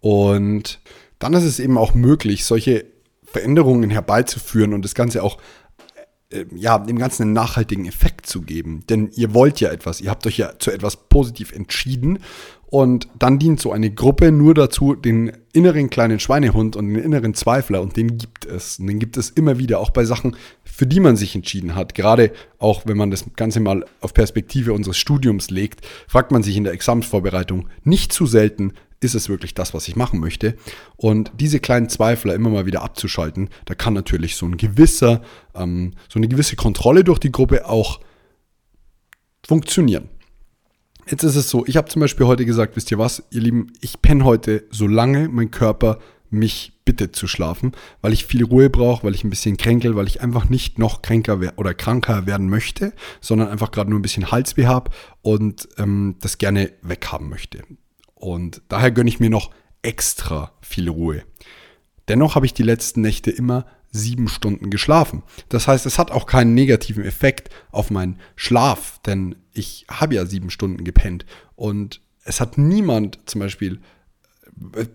Und 0.01 0.81
dann 1.19 1.35
ist 1.35 1.45
es 1.45 1.61
eben 1.61 1.79
auch 1.79 1.95
möglich, 1.95 2.45
solche 2.45 2.87
Veränderungen 3.25 3.91
herbeizuführen 3.91 4.73
und 4.73 4.85
das 4.85 4.95
Ganze 4.95 5.23
auch 5.23 5.39
ja, 6.55 6.79
dem 6.79 6.99
Ganzen 6.99 7.23
einen 7.23 7.33
nachhaltigen 7.33 7.87
Effekt 7.87 8.27
zu 8.27 8.43
geben. 8.43 8.85
Denn 8.89 9.11
ihr 9.15 9.33
wollt 9.33 9.61
ja 9.61 9.71
etwas, 9.71 10.01
ihr 10.01 10.11
habt 10.11 10.27
euch 10.27 10.39
ja 10.39 10.59
zu 10.59 10.71
etwas 10.71 10.97
positiv 11.09 11.53
entschieden 11.53 12.19
und 12.71 13.09
dann 13.19 13.39
dient 13.39 13.61
so 13.61 13.73
eine 13.73 13.91
Gruppe 13.91 14.31
nur 14.31 14.53
dazu, 14.53 14.95
den 14.95 15.33
inneren 15.55 15.89
kleinen 15.89 16.21
Schweinehund 16.21 16.77
und 16.77 16.89
den 16.89 17.03
inneren 17.03 17.33
Zweifler, 17.33 17.81
und 17.81 17.97
den 17.97 18.19
gibt 18.19 18.45
es. 18.45 18.79
Und 18.79 18.89
den 18.89 18.99
gibt 18.99 19.17
es 19.17 19.31
immer 19.31 19.59
wieder, 19.59 19.81
auch 19.81 19.89
bei 19.89 20.05
Sachen, 20.05 20.37
für 20.65 20.87
die 20.87 21.01
man 21.01 21.17
sich 21.17 21.35
entschieden 21.35 21.75
hat. 21.75 21.95
Gerade 21.95 22.31
auch, 22.59 22.83
wenn 22.85 22.99
man 22.99 23.11
das 23.11 23.25
Ganze 23.37 23.61
mal 23.61 23.87
auf 24.03 24.13
Perspektive 24.13 24.75
unseres 24.75 24.99
Studiums 24.99 25.49
legt, 25.49 25.81
fragt 26.07 26.31
man 26.31 26.43
sich 26.43 26.59
in 26.59 26.65
der 26.65 26.75
Examensvorbereitung 26.75 27.69
nicht 27.85 28.13
zu 28.13 28.27
selten, 28.27 28.75
ist 29.01 29.15
es 29.15 29.29
wirklich 29.29 29.55
das, 29.55 29.75
was 29.75 29.89
ich 29.89 29.97
machen 29.97 30.21
möchte? 30.21 30.57
Und 30.97 31.33
diese 31.39 31.61
kleinen 31.61 31.89
Zweifler 31.89 32.35
immer 32.35 32.51
mal 32.51 32.67
wieder 32.67 32.83
abzuschalten, 32.83 33.49
da 33.65 33.75
kann 33.75 33.95
natürlich 33.95 34.37
so 34.37 34.47
ein 34.47 34.57
gewisser, 34.57 35.23
ähm, 35.55 35.93
so 36.09 36.19
eine 36.19 36.29
gewisse 36.29 36.57
Kontrolle 36.57 37.05
durch 37.05 37.19
die 37.19 37.33
Gruppe 37.33 37.69
auch 37.69 38.01
funktionieren. 39.47 40.09
Jetzt 41.11 41.23
ist 41.23 41.37
es 41.37 41.49
so, 41.49 41.65
ich 41.67 41.77
habe 41.77 41.89
zum 41.89 42.01
Beispiel 42.01 42.27
heute 42.27 42.45
gesagt, 42.45 42.77
wisst 42.77 42.91
ihr 42.91 42.99
was, 42.99 43.23
ihr 43.31 43.41
Lieben, 43.41 43.73
ich 43.81 44.03
penne 44.03 44.25
heute, 44.25 44.65
solange 44.71 45.29
mein 45.29 45.51
Körper 45.51 45.99
mich 46.31 46.73
bittet 46.85 47.17
zu 47.17 47.27
schlafen, 47.27 47.73
weil 48.03 48.13
ich 48.13 48.27
viel 48.27 48.45
Ruhe 48.45 48.69
brauche, 48.69 49.05
weil 49.05 49.15
ich 49.15 49.25
ein 49.25 49.31
bisschen 49.31 49.57
kränkel, 49.57 49.97
weil 49.97 50.07
ich 50.07 50.21
einfach 50.21 50.49
nicht 50.51 50.79
noch 50.79 51.01
kränker 51.01 51.41
oder 51.57 51.73
kranker 51.73 52.27
werden 52.27 52.51
möchte, 52.51 52.93
sondern 53.21 53.49
einfach 53.49 53.71
gerade 53.71 53.89
nur 53.91 53.99
ein 53.99 54.03
bisschen 54.03 54.31
Halsweh 54.31 54.67
habe 54.67 54.91
und 55.23 55.69
ähm, 55.79 56.17
das 56.21 56.37
gerne 56.37 56.73
weghaben 56.83 57.31
möchte. 57.31 57.63
Und 58.19 58.63
daher 58.69 58.91
gönne 58.91 59.09
ich 59.09 59.21
mir 59.21 59.31
noch 59.31 59.51
extra 59.83 60.53
viel 60.61 60.89
Ruhe. 60.89 61.23
Dennoch 62.09 62.35
habe 62.35 62.47
ich 62.47 62.55
die 62.55 62.63
letzten 62.63 63.01
Nächte 63.01 63.31
immer 63.31 63.67
sieben 63.91 64.29
Stunden 64.29 64.71
geschlafen. 64.71 65.23
Das 65.49 65.69
heißt, 65.69 65.87
es 65.87 65.99
hat 65.99 66.11
auch 66.11 66.27
keinen 66.27 66.55
negativen 66.55 67.05
Effekt 67.05 67.51
auf 67.71 67.91
meinen 67.91 68.19
Schlaf, 68.37 69.01
denn 69.07 69.37
ich 69.53 69.87
habe 69.91 70.17
ja 70.17 70.27
sieben 70.27 70.51
Stunden 70.51 70.85
gepennt. 70.85 71.27
Und 71.55 72.01
es 72.25 72.41
hat 72.41 72.59
niemand 72.59 73.19
zum 73.27 73.41
Beispiel. 73.41 73.81
Äh, 74.75 74.87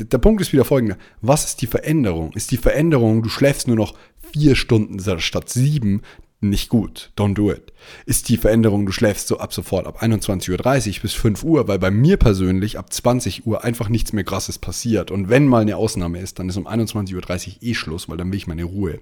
der 0.00 0.18
Punkt 0.18 0.40
ist 0.40 0.52
wieder 0.52 0.64
folgender. 0.64 0.98
Was 1.20 1.44
ist 1.44 1.62
die 1.62 1.68
Veränderung? 1.68 2.32
Ist 2.32 2.50
die 2.50 2.56
Veränderung, 2.56 3.22
du 3.22 3.28
schläfst 3.28 3.68
nur 3.68 3.76
noch 3.76 3.94
vier 4.32 4.56
Stunden 4.56 4.98
statt 5.20 5.48
sieben, 5.48 6.02
nicht 6.48 6.68
gut. 6.68 7.12
Don't 7.16 7.34
do 7.34 7.50
it. 7.50 7.72
Ist 8.06 8.28
die 8.28 8.36
Veränderung, 8.36 8.86
du 8.86 8.92
schläfst 8.92 9.28
so 9.28 9.38
ab 9.38 9.52
sofort 9.52 9.86
ab 9.86 10.02
21.30 10.02 10.96
Uhr 10.96 11.02
bis 11.02 11.12
5 11.14 11.44
Uhr, 11.44 11.68
weil 11.68 11.78
bei 11.78 11.90
mir 11.90 12.16
persönlich 12.16 12.78
ab 12.78 12.92
20 12.92 13.46
Uhr 13.46 13.64
einfach 13.64 13.88
nichts 13.88 14.12
mehr 14.12 14.24
krasses 14.24 14.58
passiert. 14.58 15.10
Und 15.10 15.28
wenn 15.28 15.46
mal 15.46 15.62
eine 15.62 15.76
Ausnahme 15.76 16.20
ist, 16.20 16.38
dann 16.38 16.48
ist 16.48 16.56
um 16.56 16.66
21.30 16.66 17.14
Uhr 17.14 17.62
eh 17.62 17.74
Schluss, 17.74 18.08
weil 18.08 18.16
dann 18.16 18.30
will 18.30 18.38
ich 18.38 18.46
meine 18.46 18.64
Ruhe. 18.64 19.00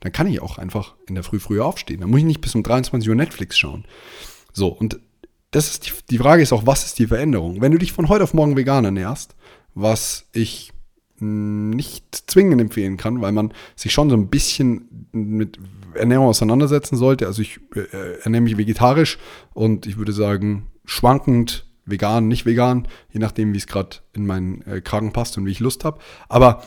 Dann 0.00 0.12
kann 0.12 0.26
ich 0.26 0.40
auch 0.40 0.58
einfach 0.58 0.94
in 1.08 1.14
der 1.14 1.24
Früh 1.24 1.38
früher 1.38 1.66
aufstehen. 1.66 2.00
Dann 2.00 2.10
muss 2.10 2.20
ich 2.20 2.26
nicht 2.26 2.40
bis 2.40 2.54
um 2.54 2.62
23 2.62 3.08
Uhr 3.08 3.14
Netflix 3.14 3.58
schauen. 3.58 3.84
So, 4.52 4.68
und 4.68 4.98
das 5.50 5.70
ist 5.70 5.86
die, 5.86 5.92
die 6.10 6.18
Frage 6.18 6.42
ist 6.42 6.52
auch, 6.52 6.66
was 6.66 6.84
ist 6.84 6.98
die 6.98 7.06
Veränderung? 7.06 7.60
Wenn 7.60 7.72
du 7.72 7.78
dich 7.78 7.92
von 7.92 8.08
heute 8.08 8.24
auf 8.24 8.34
morgen 8.34 8.56
vegan 8.56 8.84
ernährst, 8.84 9.34
was 9.74 10.26
ich 10.32 10.72
nicht 11.20 12.30
zwingend 12.30 12.60
empfehlen 12.60 12.96
kann, 12.96 13.20
weil 13.20 13.32
man 13.32 13.52
sich 13.76 13.92
schon 13.92 14.10
so 14.10 14.16
ein 14.16 14.28
bisschen 14.28 15.06
mit 15.12 15.58
Ernährung 15.94 16.26
auseinandersetzen 16.26 16.96
sollte. 16.96 17.26
Also 17.26 17.42
ich 17.42 17.60
äh, 17.74 18.20
ernähre 18.22 18.42
mich 18.42 18.56
vegetarisch 18.56 19.18
und 19.52 19.86
ich 19.86 19.98
würde 19.98 20.12
sagen 20.12 20.68
schwankend 20.84 21.66
vegan, 21.84 22.28
nicht 22.28 22.46
vegan, 22.46 22.88
je 23.12 23.20
nachdem, 23.20 23.52
wie 23.52 23.58
es 23.58 23.66
gerade 23.66 23.98
in 24.12 24.26
meinen 24.26 24.62
äh, 24.62 24.80
Kragen 24.80 25.12
passt 25.12 25.36
und 25.36 25.46
wie 25.46 25.50
ich 25.50 25.60
Lust 25.60 25.84
habe. 25.84 25.98
Aber 26.28 26.62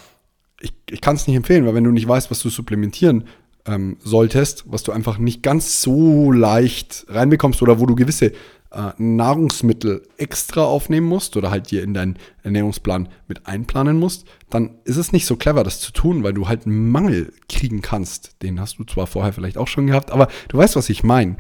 ich, 0.60 0.74
ich 0.90 1.02
kann 1.02 1.16
es 1.16 1.28
nicht 1.28 1.36
empfehlen, 1.36 1.66
weil 1.66 1.76
wenn 1.76 1.84
du 1.84 1.92
nicht 1.92 2.08
weißt, 2.08 2.32
was 2.32 2.40
du 2.40 2.50
supplementieren 2.50 3.26
ähm, 3.66 3.98
solltest, 4.02 4.66
was 4.68 4.84
du 4.84 4.92
einfach 4.92 5.18
nicht 5.18 5.44
ganz 5.44 5.82
so 5.82 6.32
leicht 6.32 7.06
reinbekommst 7.10 7.62
oder 7.62 7.80
wo 7.80 7.86
du 7.86 7.96
gewisse 7.96 8.34
äh, 8.74 8.92
Nahrungsmittel 8.98 10.03
extra 10.18 10.63
aufnehmen 10.63 11.08
musst 11.08 11.38
oder 11.38 11.51
halt 11.51 11.72
dir 11.72 11.84
in 11.84 11.94
deinen 11.94 12.18
Ernährungsplan 12.44 13.10
mit 13.27 13.48
einplanen 13.48 14.00
musst, 14.00 14.25
dann 14.50 14.80
ist 14.84 14.98
es 14.98 15.12
nicht 15.12 15.25
so 15.25 15.36
clever, 15.36 15.63
das 15.63 15.80
zu 15.80 15.92
tun, 15.92 16.24
weil 16.24 16.34
du 16.34 16.48
halt 16.48 16.65
einen 16.65 16.89
Mangel 16.89 17.34
kriegen 17.50 17.82
kannst. 17.82 18.42
Den 18.42 18.60
hast 18.60 18.80
du 18.80 18.84
zwar 18.84 19.08
vorher 19.08 19.34
vielleicht 19.34 19.58
auch 19.58 19.68
schon 19.68 19.88
gehabt, 19.88 20.12
aber 20.12 20.27
du 20.50 20.58
weißt, 20.58 20.75
was 20.75 20.89
ich 20.89 21.03
meine. 21.03 21.38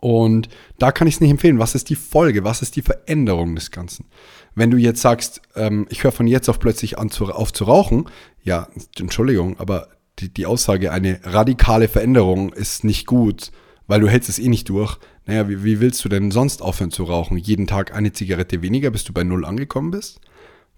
Und 0.00 0.48
da 0.78 0.92
kann 0.92 1.08
ich 1.08 1.14
es 1.14 1.20
nicht 1.20 1.30
empfehlen. 1.30 1.58
Was 1.58 1.74
ist 1.74 1.90
die 1.90 1.96
Folge? 1.96 2.44
Was 2.44 2.62
ist 2.62 2.76
die 2.76 2.82
Veränderung 2.82 3.54
des 3.56 3.70
Ganzen? 3.70 4.06
Wenn 4.54 4.70
du 4.70 4.76
jetzt 4.76 5.00
sagst, 5.00 5.42
ähm, 5.56 5.86
ich 5.90 6.04
höre 6.04 6.12
von 6.12 6.26
jetzt 6.26 6.48
auf 6.48 6.60
plötzlich 6.60 6.98
an 6.98 7.10
zu, 7.10 7.26
auf 7.26 7.52
zu 7.52 7.64
rauchen, 7.64 8.06
ja, 8.42 8.68
Entschuldigung, 8.98 9.58
aber 9.58 9.88
die, 10.20 10.32
die 10.32 10.46
Aussage, 10.46 10.92
eine 10.92 11.20
radikale 11.24 11.88
Veränderung 11.88 12.52
ist 12.52 12.84
nicht 12.84 13.06
gut, 13.06 13.50
weil 13.88 14.00
du 14.00 14.08
hältst 14.08 14.28
es 14.28 14.38
eh 14.38 14.48
nicht 14.48 14.68
durch, 14.68 14.96
naja, 15.26 15.48
wie, 15.48 15.64
wie 15.64 15.80
willst 15.80 16.04
du 16.04 16.08
denn 16.08 16.30
sonst 16.30 16.62
aufhören 16.62 16.92
zu 16.92 17.04
rauchen? 17.04 17.36
Jeden 17.36 17.66
Tag 17.66 17.92
eine 17.94 18.12
Zigarette 18.12 18.62
weniger, 18.62 18.90
bis 18.90 19.02
du 19.02 19.12
bei 19.12 19.24
Null 19.24 19.44
angekommen 19.44 19.90
bist? 19.90 20.20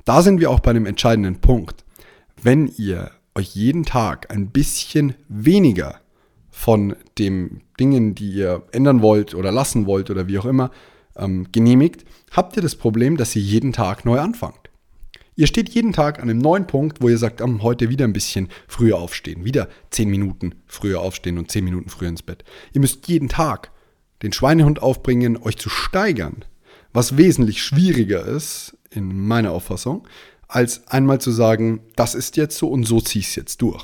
Da 0.06 0.22
sind 0.22 0.40
wir 0.40 0.50
auch 0.50 0.60
bei 0.60 0.70
einem 0.70 0.86
entscheidenden 0.86 1.40
Punkt. 1.40 1.84
wenn 2.42 2.68
ihr 2.78 3.10
euch 3.34 3.54
jeden 3.54 3.84
Tag 3.84 4.30
ein 4.30 4.50
bisschen 4.50 5.14
weniger 5.28 6.00
von 6.50 6.96
den 7.18 7.62
Dingen, 7.78 8.14
die 8.14 8.32
ihr 8.32 8.62
ändern 8.72 9.02
wollt 9.02 9.34
oder 9.34 9.52
lassen 9.52 9.86
wollt 9.86 10.10
oder 10.10 10.26
wie 10.26 10.38
auch 10.38 10.46
immer, 10.46 10.70
ähm, 11.16 11.46
genehmigt, 11.52 12.04
habt 12.32 12.56
ihr 12.56 12.62
das 12.62 12.74
Problem, 12.74 13.16
dass 13.16 13.34
ihr 13.36 13.42
jeden 13.42 13.72
Tag 13.72 14.04
neu 14.04 14.18
anfangt. 14.20 14.59
Ihr 15.40 15.46
steht 15.46 15.70
jeden 15.70 15.94
Tag 15.94 16.18
an 16.18 16.28
einem 16.28 16.36
neuen 16.36 16.66
Punkt, 16.66 17.00
wo 17.00 17.08
ihr 17.08 17.16
sagt, 17.16 17.40
um, 17.40 17.62
heute 17.62 17.88
wieder 17.88 18.04
ein 18.04 18.12
bisschen 18.12 18.50
früher 18.68 18.98
aufstehen, 18.98 19.42
wieder 19.42 19.70
10 19.88 20.10
Minuten 20.10 20.56
früher 20.66 21.00
aufstehen 21.00 21.38
und 21.38 21.50
10 21.50 21.64
Minuten 21.64 21.88
früher 21.88 22.10
ins 22.10 22.20
Bett. 22.20 22.44
Ihr 22.74 22.82
müsst 22.82 23.08
jeden 23.08 23.30
Tag 23.30 23.70
den 24.22 24.34
Schweinehund 24.34 24.82
aufbringen, 24.82 25.38
euch 25.38 25.56
zu 25.56 25.70
steigern, 25.70 26.44
was 26.92 27.16
wesentlich 27.16 27.62
schwieriger 27.62 28.26
ist, 28.26 28.76
in 28.90 29.26
meiner 29.26 29.52
Auffassung, 29.52 30.06
als 30.46 30.86
einmal 30.88 31.22
zu 31.22 31.30
sagen, 31.30 31.80
das 31.96 32.14
ist 32.14 32.36
jetzt 32.36 32.58
so 32.58 32.68
und 32.68 32.84
so 32.84 33.00
zieh 33.00 33.20
ich 33.20 33.28
es 33.28 33.36
jetzt 33.36 33.62
durch. 33.62 33.82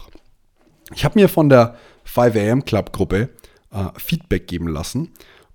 Ich 0.94 1.06
habe 1.06 1.18
mir 1.18 1.30
von 1.30 1.48
der 1.48 1.78
5am 2.06 2.64
Club 2.64 2.92
Gruppe 2.92 3.30
äh, 3.70 3.86
Feedback 3.96 4.46
geben 4.46 4.68
lassen 4.68 5.08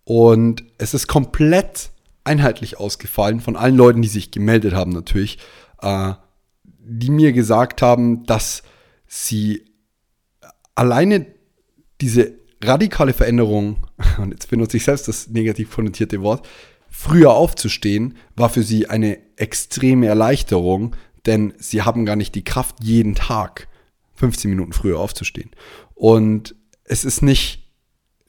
und 0.03 0.63
es 0.79 0.95
ist 0.95 1.05
komplett 1.05 1.91
einheitlich 2.23 2.79
ausgefallen 2.79 3.39
von 3.39 3.55
allen 3.55 3.75
Leuten, 3.75 4.01
die 4.01 4.07
sich 4.07 4.31
gemeldet 4.31 4.73
haben 4.73 4.91
natürlich, 4.91 5.37
äh, 5.81 6.13
die 6.63 7.09
mir 7.11 7.33
gesagt 7.33 7.81
haben, 7.81 8.25
dass 8.25 8.63
sie 9.07 9.65
alleine 10.75 11.25
diese 11.99 12.33
radikale 12.63 13.13
Veränderung, 13.13 13.87
und 14.17 14.31
jetzt 14.31 14.49
benutze 14.49 14.77
ich 14.77 14.83
selbst 14.83 15.07
das 15.07 15.29
negativ 15.29 15.71
konnotierte 15.71 16.21
Wort, 16.21 16.47
früher 16.89 17.31
aufzustehen, 17.31 18.17
war 18.35 18.49
für 18.49 18.63
sie 18.63 18.89
eine 18.89 19.17
extreme 19.37 20.07
Erleichterung, 20.07 20.95
denn 21.25 21.53
sie 21.57 21.83
haben 21.83 22.05
gar 22.05 22.15
nicht 22.15 22.35
die 22.35 22.43
Kraft, 22.43 22.83
jeden 22.83 23.15
Tag 23.15 23.67
15 24.15 24.49
Minuten 24.49 24.73
früher 24.73 24.99
aufzustehen. 24.99 25.51
Und 25.95 26.55
es 26.83 27.05
ist 27.05 27.21
nicht 27.21 27.60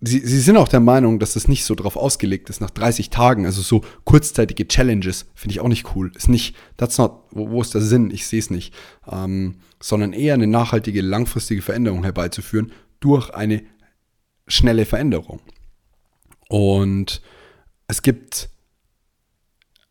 Sie, 0.05 0.19
sie 0.19 0.41
sind 0.41 0.57
auch 0.57 0.67
der 0.67 0.81
Meinung, 0.81 1.21
dass 1.21 1.35
das 1.35 1.47
nicht 1.47 1.65
so 1.65 1.77
drauf 1.77 1.97
ausgelegt 1.97 2.51
ist, 2.51 2.61
nach 2.61 2.71
30 2.71 3.11
Tagen, 3.11 3.47
also 3.47 3.63
so 3.63 3.83
kurzzeitige 4.03 4.67
Challenges, 4.67 5.27
finde 5.35 5.53
ich 5.53 5.61
auch 5.61 5.69
nicht 5.69 5.95
cool. 5.95 6.11
Ist 6.17 6.29
nicht, 6.29 6.57
that's 6.77 6.99
not, 6.99 7.23
wo, 7.31 7.51
wo 7.51 7.63
ist 7.63 7.73
der 7.73 7.83
Sinn? 7.83 8.11
Ich 8.11 8.27
sehe 8.27 8.41
es 8.41 8.51
nicht. 8.51 8.75
Ähm, 9.11 9.61
sondern 9.81 10.13
eher 10.13 10.35
eine 10.35 10.49
nachhaltige, 10.49 11.03
langfristige 11.03 11.63
Veränderung 11.63 12.03
herbeizuführen 12.03 12.73
durch 12.99 13.31
eine 13.31 13.63
schnelle 14.49 14.87
Veränderung. 14.87 15.41
Und 16.49 17.23
es 17.87 18.03
gibt 18.03 18.49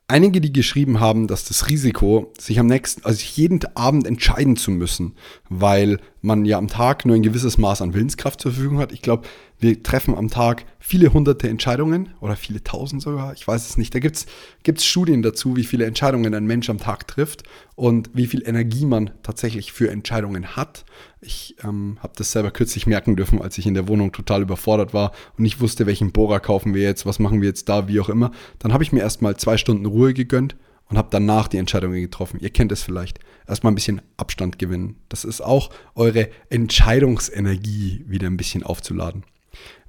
einige, 0.07 0.41
die 0.41 0.51
geschrieben 0.51 0.99
haben, 0.99 1.27
dass 1.27 1.45
das 1.45 1.69
Risiko, 1.69 2.33
sich 2.37 2.59
am 2.59 2.67
nächsten, 2.67 3.05
also 3.05 3.23
jeden 3.35 3.61
Abend 3.75 4.05
entscheiden 4.05 4.57
zu 4.57 4.71
müssen, 4.71 5.15
weil 5.49 5.99
man 6.21 6.45
ja 6.45 6.57
am 6.57 6.67
Tag 6.67 7.05
nur 7.05 7.15
ein 7.15 7.23
gewisses 7.23 7.57
Maß 7.57 7.81
an 7.81 7.93
Willenskraft 7.93 8.39
zur 8.39 8.51
Verfügung 8.51 8.77
hat. 8.77 8.91
Ich 8.91 9.01
glaube, 9.01 9.27
wir 9.59 9.81
treffen 9.81 10.15
am 10.15 10.29
Tag 10.29 10.65
viele 10.79 11.13
hunderte 11.13 11.49
Entscheidungen 11.49 12.09
oder 12.19 12.35
viele 12.35 12.63
tausend 12.63 13.01
sogar, 13.01 13.33
ich 13.33 13.47
weiß 13.47 13.69
es 13.69 13.77
nicht. 13.77 13.93
Da 13.93 13.99
gibt 13.99 14.17
es 14.17 14.85
Studien 14.85 15.21
dazu, 15.21 15.55
wie 15.55 15.63
viele 15.63 15.85
Entscheidungen 15.85 16.33
ein 16.33 16.45
Mensch 16.45 16.69
am 16.69 16.77
Tag 16.77 17.07
trifft 17.07 17.43
und 17.75 18.09
wie 18.13 18.27
viel 18.27 18.47
Energie 18.47 18.85
man 18.85 19.11
tatsächlich 19.23 19.71
für 19.71 19.89
Entscheidungen 19.89 20.55
hat. 20.55 20.85
Ich 21.21 21.55
ähm, 21.63 21.97
habe 22.01 22.13
das 22.15 22.31
selber 22.31 22.51
kürzlich 22.51 22.87
merken 22.87 23.15
dürfen, 23.15 23.41
als 23.41 23.57
ich 23.57 23.65
in 23.65 23.73
der 23.73 23.87
Wohnung 23.87 24.11
total 24.11 24.41
überfordert 24.41 24.93
war 24.93 25.11
und 25.37 25.43
nicht 25.43 25.59
wusste, 25.59 25.85
welchen 25.85 26.11
Bohrer 26.11 26.39
kaufen 26.39 26.73
wir 26.73 26.81
jetzt, 26.81 27.05
was 27.05 27.19
machen 27.19 27.41
wir 27.41 27.47
jetzt 27.47 27.69
da, 27.69 27.87
wie 27.87 27.99
auch 27.99 28.09
immer. 28.09 28.31
Dann 28.59 28.73
habe 28.73 28.83
ich 28.83 28.91
mir 28.91 29.01
erstmal 29.01 29.37
zwei 29.37 29.57
Stunden 29.57 29.85
Ruhe 29.85 30.13
gegönnt 30.13 30.55
und 30.91 30.97
habe 30.97 31.07
danach 31.09 31.47
die 31.47 31.57
Entscheidungen 31.57 32.01
getroffen. 32.01 32.39
Ihr 32.41 32.49
kennt 32.49 32.71
es 32.73 32.83
vielleicht. 32.83 33.19
Erstmal 33.47 33.71
ein 33.71 33.75
bisschen 33.75 34.01
Abstand 34.17 34.59
gewinnen. 34.59 34.97
Das 35.07 35.23
ist 35.23 35.39
auch 35.39 35.71
eure 35.95 36.29
Entscheidungsenergie 36.49 38.03
wieder 38.07 38.27
ein 38.27 38.35
bisschen 38.35 38.63
aufzuladen. 38.63 39.23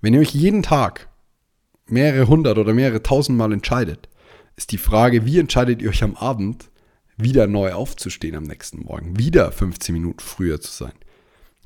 Wenn 0.01 0.15
ihr 0.15 0.21
euch 0.21 0.33
jeden 0.33 0.63
Tag 0.63 1.09
mehrere 1.87 2.29
hundert 2.29 2.57
oder 2.57 2.73
mehrere 2.73 3.03
tausend 3.03 3.37
Mal 3.37 3.53
entscheidet, 3.53 4.09
ist 4.57 4.71
die 4.71 4.79
Frage, 4.79 5.27
wie 5.27 5.41
entscheidet 5.41 5.83
ihr 5.83 5.91
euch 5.91 6.05
am 6.05 6.15
Abend, 6.15 6.71
wieder 7.17 7.49
neu 7.49 7.73
aufzustehen 7.73 8.37
am 8.37 8.45
nächsten 8.45 8.85
Morgen, 8.85 9.19
wieder 9.19 9.51
15 9.51 9.93
Minuten 9.93 10.21
früher 10.21 10.61
zu 10.61 10.71
sein. 10.71 10.93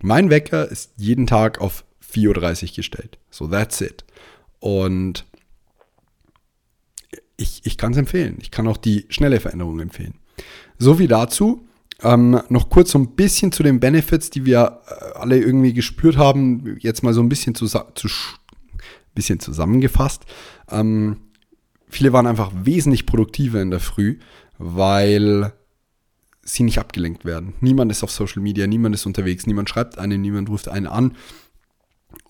Mein 0.01 0.31
Wecker 0.31 0.67
ist 0.71 0.93
jeden 0.97 1.27
Tag 1.27 1.61
auf 1.61 1.85
4.30 2.11 2.71
Uhr 2.71 2.77
gestellt. 2.77 3.19
So, 3.31 3.47
that's 3.47 3.83
it. 3.83 4.05
Und 4.61 5.27
ich, 7.37 7.61
ich 7.65 7.77
kann 7.77 7.93
es 7.93 7.99
empfehlen. 7.99 8.39
Ich 8.41 8.51
kann 8.51 8.67
auch 8.67 8.77
die 8.77 9.07
schnelle 9.09 9.41
Veränderung 9.41 9.81
empfehlen. 9.81 10.15
So 10.79 10.99
wie 10.99 11.09
dazu. 11.09 11.67
Ähm, 12.03 12.41
noch 12.51 12.69
kurz 12.69 12.91
so 12.91 12.99
ein 12.99 13.15
bisschen 13.17 13.53
zu 13.53 13.63
den 13.63 13.81
Benefits, 13.81 14.29
die 14.29 14.45
wir 14.45 14.81
äh, 14.87 15.19
alle 15.19 15.39
irgendwie 15.39 15.73
gespürt 15.73 16.19
haben, 16.19 16.77
jetzt 16.81 17.03
mal 17.03 17.15
so 17.15 17.23
ein 17.23 17.31
bisschen, 17.31 17.55
zu, 17.55 17.67
zu, 17.67 18.09
bisschen 19.15 19.41
zusammengefasst. 19.41 20.27
Ähm, 20.71 21.17
viele 21.89 22.13
waren 22.13 22.27
einfach 22.27 22.53
wesentlich 22.55 23.07
produktiver 23.07 23.63
in 23.63 23.71
der 23.71 23.81
Früh, 23.81 24.19
weil 24.59 25.55
sie 26.43 26.65
nicht 26.65 26.79
abgelenkt 26.79 27.25
werden. 27.25 27.55
Niemand 27.61 27.91
ist 27.91 28.05
auf 28.05 28.11
Social 28.11 28.43
Media, 28.43 28.67
niemand 28.67 28.95
ist 28.95 29.07
unterwegs, 29.07 29.47
niemand 29.47 29.71
schreibt 29.71 29.99
einen, 29.99 30.21
niemand 30.21 30.49
ruft 30.51 30.69
einen 30.69 30.87
an. 30.87 31.17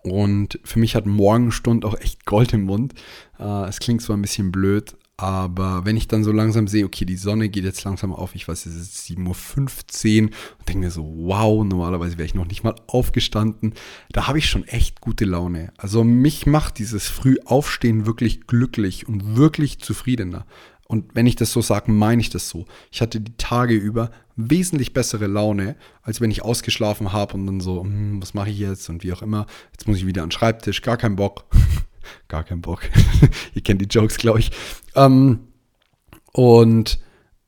Und 0.03 0.61
für 0.65 0.79
mich 0.79 0.95
hat 0.95 1.07
Morgenstund 1.07 1.85
auch 1.85 1.99
echt 1.99 2.27
Gold 2.27 2.53
im 2.53 2.65
Mund. 2.65 2.95
Äh, 3.39 3.69
es 3.69 3.81
klingt 3.81 4.03
zwar 4.03 4.17
ein 4.17 4.23
bisschen 4.23 4.53
blöd, 4.53 4.97
aber 5.19 5.87
wenn 5.87 5.97
ich 5.97 6.09
dann 6.09 6.25
so 6.25 6.33
langsam 6.33 6.69
sehe, 6.69 6.85
okay, 6.85 7.07
die 7.07 7.17
Sonne 7.17 7.49
geht 7.49 7.65
jetzt 7.65 7.85
langsam 7.85 8.13
auf, 8.13 8.35
ich 8.35 8.47
weiß, 8.47 8.67
es 8.67 8.77
ist 8.77 9.11
7.15 9.11 10.25
Uhr 10.25 10.31
und 10.59 10.69
denke 10.69 10.81
mir 10.81 10.91
so, 10.91 11.11
wow, 11.17 11.65
normalerweise 11.65 12.19
wäre 12.19 12.27
ich 12.27 12.35
noch 12.35 12.47
nicht 12.47 12.65
mal 12.65 12.75
aufgestanden. 12.87 13.73
Da 14.13 14.27
habe 14.27 14.39
ich 14.39 14.49
schon 14.49 14.65
echt 14.65 15.01
gute 15.01 15.25
Laune. 15.25 15.73
Also 15.79 16.05
mich 16.05 16.45
macht 16.45 16.79
dieses 16.79 17.09
Frühaufstehen 17.09 18.05
wirklich 18.05 18.47
glücklich 18.47 19.09
und 19.09 19.37
wirklich 19.37 19.79
zufriedener. 19.79 20.45
Und 20.87 21.15
wenn 21.15 21.27
ich 21.27 21.37
das 21.37 21.51
so 21.51 21.63
sage, 21.63 21.91
meine 21.91 22.21
ich 22.21 22.31
das 22.31 22.49
so. 22.49 22.67
Ich 22.93 23.01
hatte 23.01 23.21
die 23.21 23.37
Tage 23.39 23.75
über 23.75 24.11
wesentlich 24.37 24.93
bessere 24.93 25.27
Laune, 25.27 25.77
als 26.03 26.21
wenn 26.21 26.31
ich 26.31 26.43
ausgeschlafen 26.43 27.13
habe 27.13 27.35
und 27.35 27.47
dann 27.47 27.61
so, 27.61 27.83
hm, 27.83 28.21
was 28.23 28.35
mache 28.35 28.51
ich 28.51 28.59
jetzt 28.59 28.89
und 28.89 29.03
wie 29.03 29.13
auch 29.13 29.23
immer. 29.23 29.47
Jetzt 29.73 29.89
muss 29.89 29.97
ich 29.97 30.07
wieder 30.07 30.23
an 30.23 30.29
den 30.29 30.33
Schreibtisch, 30.33 30.83
gar 30.83 30.99
keinen 30.99 31.17
Bock. 31.17 31.47
gar 32.29 32.45
keinen 32.45 32.61
Bock. 32.61 32.83
Ihr 33.55 33.63
kennt 33.63 33.81
die 33.81 33.87
Jokes, 33.87 34.19
glaube 34.19 34.41
ich. 34.41 34.51
Ähm, 34.95 35.41
und 36.33 36.99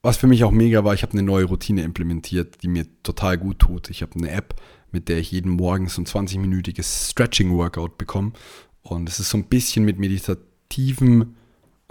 was 0.00 0.16
für 0.16 0.26
mich 0.26 0.44
auch 0.44 0.50
mega 0.50 0.84
war, 0.84 0.94
ich 0.94 1.02
habe 1.02 1.12
eine 1.12 1.22
neue 1.22 1.44
Routine 1.44 1.82
implementiert, 1.82 2.62
die 2.62 2.68
mir 2.68 2.86
total 3.02 3.36
gut 3.36 3.58
tut. 3.58 3.90
Ich 3.90 4.00
habe 4.00 4.14
eine 4.16 4.30
App, 4.30 4.54
mit 4.90 5.08
der 5.08 5.18
ich 5.18 5.30
jeden 5.30 5.50
Morgen 5.50 5.88
so 5.88 6.00
ein 6.00 6.06
20-minütiges 6.06 7.10
Stretching-Workout 7.10 7.98
bekomme. 7.98 8.32
Und 8.80 9.08
es 9.08 9.20
ist 9.20 9.28
so 9.28 9.36
ein 9.36 9.44
bisschen 9.44 9.84
mit 9.84 9.98
meditativen 9.98 11.36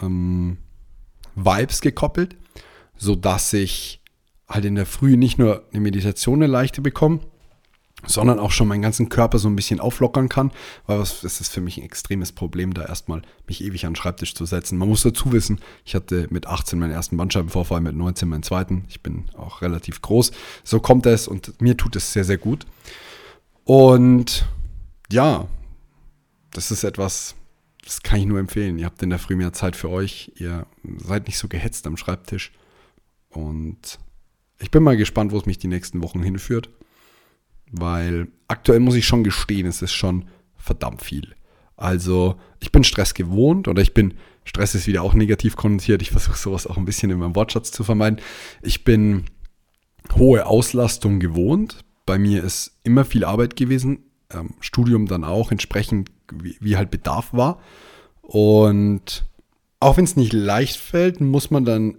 ähm, 0.02 0.58
Vibes 1.36 1.82
gekoppelt, 1.82 2.36
sodass 2.98 3.54
ich 3.54 4.02
halt 4.48 4.66
in 4.66 4.76
der 4.76 4.86
Früh 4.86 5.18
nicht 5.18 5.38
nur 5.38 5.64
eine 5.72 5.82
Meditation 5.82 6.42
eine 6.42 6.52
leichte 6.52 6.82
bekomme, 6.82 7.20
sondern 8.06 8.40
auch 8.40 8.52
schon 8.52 8.68
meinen 8.68 8.84
ganzen 8.84 9.10
Körper 9.10 9.40
so 9.40 9.50
ein 9.50 9.56
bisschen 9.56 9.80
auflockern 9.80 10.30
kann, 10.30 10.52
weil 10.86 11.00
es 11.00 11.24
ist 11.24 11.52
für 11.52 11.62
mich 11.62 11.78
ein 11.78 11.84
extremes 11.84 12.32
Problem, 12.32 12.74
da 12.74 12.86
erstmal 12.86 13.24
mich 13.48 13.64
ewig 13.64 13.86
an 13.86 13.94
den 13.94 13.96
Schreibtisch 13.96 14.36
zu 14.36 14.46
setzen. 14.46 14.78
Man 14.78 14.88
muss 14.88 15.02
dazu 15.02 15.32
wissen, 15.32 15.60
ich 15.84 15.96
hatte 15.96 16.28
mit 16.30 16.46
18 16.46 16.78
meinen 16.78 16.92
ersten 16.92 17.18
Bandscheibenvorfall, 17.18 17.82
mit 17.82 17.96
19 17.96 18.30
meinen 18.30 18.44
zweiten. 18.44 18.86
Ich 18.88 19.02
bin 19.02 19.26
auch 19.36 19.62
relativ 19.62 20.02
groß. 20.02 20.32
So 20.64 20.80
kommt 20.80 21.06
es 21.08 21.28
und 21.28 21.60
mir 21.60 21.76
tut 21.76 21.96
es 21.96 22.14
sehr, 22.14 22.24
sehr 22.24 22.38
gut. 22.38 22.66
Und 23.64 24.48
ja, 25.12 25.48
das 26.52 26.72
ist 26.72 26.84
etwas, 26.84 27.36
das 27.84 28.04
kann 28.04 28.20
ich 28.20 28.26
nur 28.26 28.40
empfehlen. 28.40 28.78
Ihr 28.78 28.86
habt 28.86 29.02
in 29.02 29.10
der 29.10 29.20
Früh 29.20 29.36
mehr 29.36 29.54
Zeit 29.54 29.76
für 29.76 29.90
euch. 29.90 30.32
Ihr 30.36 30.68
seid 30.98 31.28
nicht 31.28 31.40
so 31.40 31.48
gehetzt 31.48 31.88
am 31.88 31.98
Schreibtisch. 31.98 32.52
Und 33.30 34.00
ich 34.60 34.72
bin 34.72 34.84
mal 34.84 34.98
gespannt, 34.98 35.32
wo 35.32 35.38
es 35.38 35.46
mich 35.46 35.58
die 35.58 35.68
nächsten 35.68 36.02
Wochen 36.02 36.24
hinführt. 36.24 36.70
Weil 37.72 38.28
aktuell 38.48 38.80
muss 38.80 38.96
ich 38.96 39.06
schon 39.06 39.24
gestehen, 39.24 39.68
es 39.68 39.82
ist 39.82 39.94
schon 39.94 40.26
verdammt 40.56 41.02
viel. 41.02 41.36
Also 41.76 42.36
ich 42.60 42.72
bin 42.72 42.84
Stress 42.84 43.14
gewohnt 43.14 43.68
oder 43.68 43.82
ich 43.82 43.94
bin, 43.94 44.16
Stress 44.46 44.74
ist 44.74 44.88
wieder 44.88 45.04
auch 45.04 45.14
negativ 45.14 45.56
konnotiert, 45.56 46.02
ich 46.02 46.12
versuche 46.12 46.38
sowas 46.38 46.66
auch 46.66 46.78
ein 46.78 46.86
bisschen 46.86 47.12
in 47.12 47.20
meinem 47.20 47.36
Wortschatz 47.36 47.72
zu 47.72 47.84
vermeiden. 47.84 48.20
Ich 48.62 48.84
bin 48.84 49.26
hohe 50.16 50.46
Auslastung 50.46 51.20
gewohnt. 51.20 51.82
Bei 52.06 52.18
mir 52.18 52.44
ist 52.44 52.80
immer 52.84 53.06
viel 53.06 53.26
Arbeit 53.26 53.56
gewesen, 53.56 54.00
ähm, 54.34 54.56
Studium 54.60 55.06
dann 55.06 55.24
auch, 55.24 55.52
entsprechend 55.52 56.10
wie, 56.32 56.58
wie 56.62 56.78
halt 56.78 56.90
Bedarf 56.90 57.34
war. 57.34 57.60
Und 58.22 59.26
auch 59.80 59.98
wenn 59.98 60.06
es 60.06 60.16
nicht 60.16 60.34
leicht 60.34 60.78
fällt, 60.78 61.22
muss 61.22 61.52
man 61.52 61.66
dann 61.66 61.98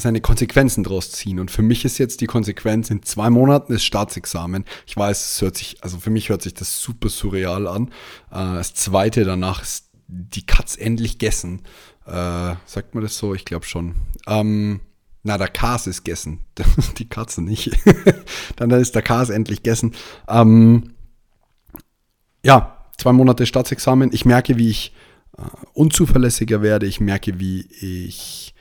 seine 0.00 0.20
Konsequenzen 0.20 0.84
draus 0.84 1.10
ziehen. 1.10 1.40
Und 1.40 1.50
für 1.50 1.62
mich 1.62 1.84
ist 1.84 1.98
jetzt 1.98 2.20
die 2.20 2.26
Konsequenz, 2.26 2.90
in 2.90 3.02
zwei 3.02 3.30
Monaten 3.30 3.72
ist 3.72 3.84
Staatsexamen. 3.84 4.64
Ich 4.86 4.96
weiß, 4.96 5.32
es 5.32 5.42
hört 5.42 5.56
sich, 5.56 5.82
also 5.82 5.98
für 5.98 6.10
mich 6.10 6.28
hört 6.28 6.42
sich 6.42 6.54
das 6.54 6.80
super 6.80 7.08
surreal 7.08 7.66
an. 7.66 7.88
Äh, 8.30 8.56
das 8.56 8.74
zweite 8.74 9.24
danach 9.24 9.62
ist 9.62 9.90
die 10.08 10.46
Katz 10.46 10.76
endlich 10.76 11.18
gegessen. 11.18 11.62
Äh, 12.06 12.54
sagt 12.66 12.94
man 12.94 13.02
das 13.02 13.16
so? 13.18 13.34
Ich 13.34 13.44
glaube 13.44 13.66
schon. 13.66 13.96
Ähm, 14.26 14.80
Na, 15.22 15.38
der 15.38 15.48
Kas 15.48 15.86
ist 15.86 16.04
gegessen. 16.04 16.44
Die 16.98 17.08
Katze 17.08 17.42
nicht. 17.42 17.76
dann 18.56 18.70
ist 18.70 18.94
der 18.94 19.02
Kas 19.02 19.28
endlich 19.28 19.64
gegessen. 19.64 19.92
Ähm, 20.28 20.94
ja, 22.44 22.86
zwei 22.96 23.12
Monate 23.12 23.44
Staatsexamen. 23.44 24.12
Ich 24.12 24.24
merke, 24.24 24.56
wie 24.56 24.68
ich 24.68 24.94
äh, 25.36 25.42
unzuverlässiger 25.72 26.62
werde. 26.62 26.86
Ich 26.86 27.00
merke, 27.00 27.40
wie 27.40 27.62
ich 27.80 28.54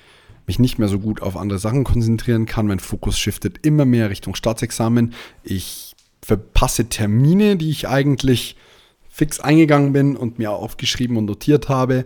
mich 0.47 0.59
nicht 0.59 0.79
mehr 0.79 0.87
so 0.87 0.99
gut 0.99 1.21
auf 1.21 1.37
andere 1.37 1.59
Sachen 1.59 1.83
konzentrieren 1.83 2.45
kann. 2.45 2.67
Mein 2.67 2.79
Fokus 2.79 3.17
shiftet 3.17 3.65
immer 3.65 3.85
mehr 3.85 4.09
Richtung 4.09 4.35
Staatsexamen. 4.35 5.13
Ich 5.43 5.95
verpasse 6.21 6.89
Termine, 6.89 7.55
die 7.55 7.69
ich 7.69 7.87
eigentlich 7.87 8.55
fix 9.09 9.39
eingegangen 9.39 9.93
bin 9.93 10.15
und 10.15 10.39
mir 10.39 10.51
aufgeschrieben 10.51 11.17
und 11.17 11.25
notiert 11.25 11.69
habe 11.69 12.05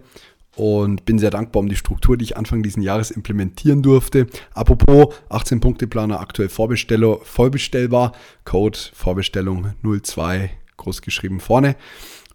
und 0.55 1.05
bin 1.05 1.19
sehr 1.19 1.31
dankbar 1.31 1.61
um 1.61 1.69
die 1.69 1.75
Struktur, 1.75 2.17
die 2.17 2.25
ich 2.25 2.37
Anfang 2.37 2.63
dieses 2.63 2.83
Jahres 2.83 3.11
implementieren 3.11 3.81
durfte. 3.81 4.27
Apropos 4.53 5.15
18-Punkte-Planer 5.29 6.19
aktuell 6.19 6.49
Vorbesteller, 6.49 7.17
vollbestellbar. 7.23 8.11
Code 8.45 8.77
Vorbestellung 8.93 9.73
02 9.83 10.51
groß 10.77 11.01
geschrieben 11.01 11.39
vorne 11.39 11.75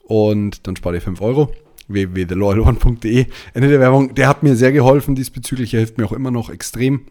und 0.02 0.66
dann 0.66 0.76
spart 0.76 0.94
ihr 0.94 1.02
5 1.02 1.20
Euro 1.20 1.52
www.theloyalone.de. 1.88 3.26
Ende 3.52 3.68
der 3.68 3.80
Werbung. 3.80 4.14
Der 4.14 4.28
hat 4.28 4.42
mir 4.42 4.56
sehr 4.56 4.72
geholfen 4.72 5.14
diesbezüglich. 5.14 5.74
Er 5.74 5.80
hilft 5.80 5.98
mir 5.98 6.06
auch 6.06 6.12
immer 6.12 6.30
noch 6.30 6.50
extrem. 6.50 7.06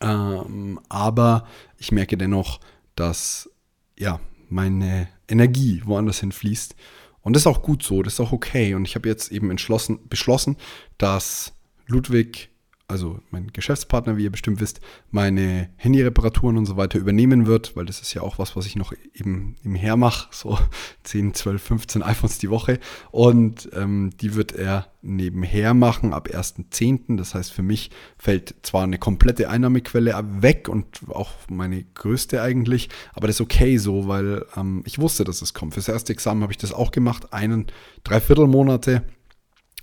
Ähm, 0.00 0.80
aber 0.88 1.46
ich 1.78 1.92
merke 1.92 2.16
dennoch, 2.16 2.60
dass 2.96 3.50
ja 3.98 4.20
meine 4.48 5.08
Energie 5.28 5.82
woanders 5.84 6.20
hin 6.20 6.32
fließt 6.32 6.74
und 7.22 7.34
das 7.34 7.42
ist 7.42 7.46
auch 7.46 7.62
gut 7.62 7.82
so, 7.82 8.02
das 8.02 8.14
ist 8.14 8.20
auch 8.20 8.32
okay. 8.32 8.74
Und 8.74 8.86
ich 8.86 8.94
habe 8.94 9.08
jetzt 9.08 9.32
eben 9.32 9.50
entschlossen, 9.50 10.00
beschlossen, 10.08 10.56
dass 10.98 11.52
Ludwig 11.86 12.50
also 12.92 13.18
mein 13.30 13.52
Geschäftspartner, 13.52 14.16
wie 14.18 14.24
ihr 14.24 14.30
bestimmt 14.30 14.60
wisst, 14.60 14.80
meine 15.10 15.70
Handyreparaturen 15.76 16.58
und 16.58 16.66
so 16.66 16.76
weiter 16.76 16.98
übernehmen 16.98 17.46
wird, 17.46 17.74
weil 17.74 17.86
das 17.86 18.02
ist 18.02 18.12
ja 18.12 18.20
auch 18.20 18.38
was, 18.38 18.54
was 18.54 18.66
ich 18.66 18.76
noch 18.76 18.92
eben 19.14 19.56
nebenher 19.62 19.96
mache, 19.96 20.28
so 20.30 20.58
10, 21.04 21.34
12, 21.34 21.62
15 21.62 22.02
iPhones 22.02 22.38
die 22.38 22.50
Woche. 22.50 22.78
Und 23.10 23.70
ähm, 23.74 24.10
die 24.20 24.34
wird 24.34 24.52
er 24.52 24.88
nebenher 25.00 25.72
machen 25.72 26.12
ab 26.12 26.28
1.10. 26.28 27.16
Das 27.16 27.34
heißt, 27.34 27.50
für 27.50 27.62
mich 27.62 27.90
fällt 28.18 28.54
zwar 28.62 28.84
eine 28.84 28.98
komplette 28.98 29.48
Einnahmequelle 29.48 30.14
weg 30.40 30.68
und 30.68 31.00
auch 31.08 31.32
meine 31.48 31.84
größte 31.94 32.42
eigentlich, 32.42 32.90
aber 33.14 33.26
das 33.26 33.36
ist 33.36 33.40
okay 33.40 33.78
so, 33.78 34.06
weil 34.06 34.44
ähm, 34.54 34.82
ich 34.84 34.98
wusste, 34.98 35.24
dass 35.24 35.40
es 35.40 35.54
kommt. 35.54 35.74
Fürs 35.74 35.88
erste 35.88 36.12
Examen 36.12 36.42
habe 36.42 36.52
ich 36.52 36.58
das 36.58 36.72
auch 36.72 36.90
gemacht, 36.90 37.32
einen 37.32 37.66
Dreiviertelmonate. 38.04 39.02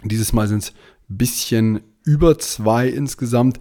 Dieses 0.03 0.31
Mal 0.31 0.47
sind 0.47 0.63
es 0.63 0.73
bisschen 1.09 1.81
über 2.09 2.39
zwei 2.39 2.87
insgesamt. 2.87 3.59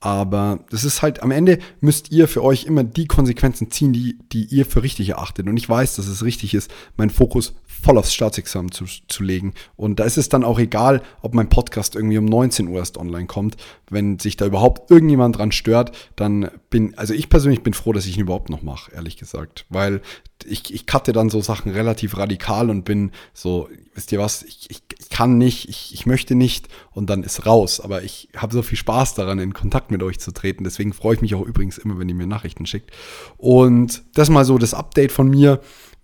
Aber 0.00 0.60
das 0.70 0.84
ist 0.84 1.02
halt, 1.02 1.24
am 1.24 1.32
Ende 1.32 1.58
müsst 1.80 2.12
ihr 2.12 2.28
für 2.28 2.44
euch 2.44 2.66
immer 2.66 2.84
die 2.84 3.08
Konsequenzen 3.08 3.72
ziehen, 3.72 3.92
die, 3.92 4.16
die 4.30 4.44
ihr 4.44 4.64
für 4.64 4.84
richtig 4.84 5.08
erachtet. 5.08 5.48
Und 5.48 5.56
ich 5.56 5.68
weiß, 5.68 5.96
dass 5.96 6.06
es 6.06 6.22
richtig 6.22 6.54
ist, 6.54 6.70
meinen 6.96 7.10
Fokus 7.10 7.54
voll 7.80 7.98
aufs 7.98 8.14
Staatsexamen 8.14 8.72
zu, 8.72 8.84
zu 9.08 9.22
legen. 9.22 9.54
Und 9.76 10.00
da 10.00 10.04
ist 10.04 10.18
es 10.18 10.28
dann 10.28 10.44
auch 10.44 10.58
egal, 10.58 11.02
ob 11.22 11.34
mein 11.34 11.48
Podcast 11.48 11.94
irgendwie 11.94 12.18
um 12.18 12.24
19 12.24 12.68
Uhr 12.68 12.78
erst 12.78 12.98
online 12.98 13.26
kommt. 13.26 13.56
Wenn 13.90 14.18
sich 14.18 14.36
da 14.36 14.46
überhaupt 14.46 14.90
irgendjemand 14.90 15.38
dran 15.38 15.52
stört, 15.52 15.92
dann 16.16 16.50
bin, 16.70 16.96
also 16.98 17.14
ich 17.14 17.28
persönlich 17.28 17.62
bin 17.62 17.74
froh, 17.74 17.92
dass 17.92 18.06
ich 18.06 18.16
ihn 18.16 18.22
überhaupt 18.22 18.50
noch 18.50 18.62
mache, 18.62 18.92
ehrlich 18.92 19.16
gesagt. 19.16 19.66
Weil 19.68 20.00
ich, 20.46 20.72
ich 20.72 20.86
cutte 20.86 21.12
dann 21.12 21.30
so 21.30 21.40
Sachen 21.40 21.72
relativ 21.72 22.16
radikal 22.16 22.70
und 22.70 22.84
bin 22.84 23.10
so, 23.34 23.68
wisst 23.94 24.12
ihr 24.12 24.18
was, 24.18 24.42
ich, 24.42 24.70
ich, 24.70 24.82
ich 24.98 25.08
kann 25.08 25.38
nicht, 25.38 25.68
ich, 25.68 25.92
ich 25.94 26.06
möchte 26.06 26.34
nicht 26.34 26.68
und 26.92 27.10
dann 27.10 27.22
ist 27.22 27.46
raus. 27.46 27.80
Aber 27.80 28.02
ich 28.02 28.28
habe 28.36 28.54
so 28.54 28.62
viel 28.62 28.78
Spaß 28.78 29.14
daran, 29.14 29.38
in 29.38 29.54
Kontakt 29.54 29.90
mit 29.90 30.02
euch 30.02 30.18
zu 30.18 30.32
treten. 30.32 30.64
Deswegen 30.64 30.92
freue 30.92 31.14
ich 31.14 31.20
mich 31.20 31.34
auch 31.34 31.44
übrigens 31.44 31.78
immer, 31.78 31.98
wenn 31.98 32.08
ihr 32.08 32.14
mir 32.14 32.26
Nachrichten 32.26 32.66
schickt. 32.66 32.90
Und 33.36 34.02
das 34.14 34.30
mal 34.30 34.44
so 34.44 34.58
das 34.58 34.74
Update 34.74 35.12
von 35.12 35.28
mir. 35.28 35.60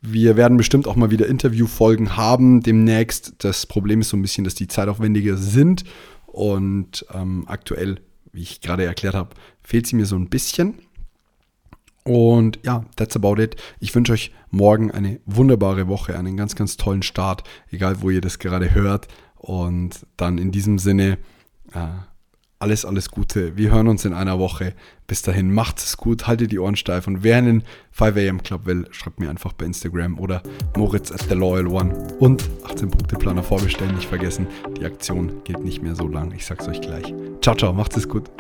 Wir 0.06 0.36
werden 0.36 0.58
bestimmt 0.58 0.86
auch 0.86 0.96
mal 0.96 1.10
wieder 1.10 1.26
Interviewfolgen 1.26 2.14
haben 2.14 2.60
demnächst. 2.60 3.36
Das 3.38 3.64
Problem 3.64 4.02
ist 4.02 4.10
so 4.10 4.18
ein 4.18 4.22
bisschen, 4.22 4.44
dass 4.44 4.54
die 4.54 4.68
zeitaufwendiger 4.68 5.38
sind 5.38 5.84
und 6.26 7.06
ähm, 7.14 7.44
aktuell, 7.46 8.00
wie 8.30 8.42
ich 8.42 8.60
gerade 8.60 8.84
erklärt 8.84 9.14
habe, 9.14 9.30
fehlt 9.62 9.86
sie 9.86 9.96
mir 9.96 10.04
so 10.04 10.16
ein 10.16 10.28
bisschen. 10.28 10.74
Und 12.02 12.58
ja, 12.64 12.84
that's 12.96 13.16
about 13.16 13.40
it. 13.40 13.56
Ich 13.80 13.94
wünsche 13.94 14.12
euch 14.12 14.30
morgen 14.50 14.90
eine 14.90 15.20
wunderbare 15.24 15.88
Woche, 15.88 16.18
einen 16.18 16.36
ganz, 16.36 16.54
ganz 16.54 16.76
tollen 16.76 17.02
Start, 17.02 17.42
egal 17.70 18.02
wo 18.02 18.10
ihr 18.10 18.20
das 18.20 18.38
gerade 18.38 18.74
hört. 18.74 19.08
Und 19.36 20.06
dann 20.18 20.36
in 20.36 20.52
diesem 20.52 20.78
Sinne, 20.78 21.16
äh, 21.72 21.86
alles, 22.64 22.86
alles 22.86 23.10
Gute. 23.10 23.58
Wir 23.58 23.72
hören 23.72 23.88
uns 23.88 24.06
in 24.06 24.14
einer 24.14 24.38
Woche. 24.38 24.72
Bis 25.06 25.20
dahin, 25.20 25.52
macht 25.52 25.76
es 25.80 25.98
gut, 25.98 26.26
haltet 26.26 26.50
die 26.50 26.58
Ohren 26.58 26.76
steif. 26.76 27.06
Und 27.06 27.22
wer 27.22 27.36
einen 27.36 27.62
5am 27.94 28.42
Club 28.42 28.64
will, 28.64 28.86
schreibt 28.90 29.20
mir 29.20 29.28
einfach 29.28 29.52
bei 29.52 29.66
Instagram 29.66 30.18
oder 30.18 30.42
Moritz 30.74 31.12
at 31.12 31.20
the 31.28 31.34
Loyal 31.34 31.66
One. 31.66 31.92
Und 32.20 32.48
18 32.64 32.90
Punkte 32.90 33.16
Planer 33.16 33.42
vorbestellen, 33.42 33.94
nicht 33.94 34.08
vergessen. 34.08 34.46
Die 34.78 34.86
Aktion 34.86 35.44
geht 35.44 35.62
nicht 35.62 35.82
mehr 35.82 35.94
so 35.94 36.08
lang. 36.08 36.32
Ich 36.32 36.46
sag's 36.46 36.66
euch 36.66 36.80
gleich. 36.80 37.12
Ciao, 37.42 37.54
ciao, 37.54 37.74
macht 37.74 37.98
es 37.98 38.08
gut. 38.08 38.30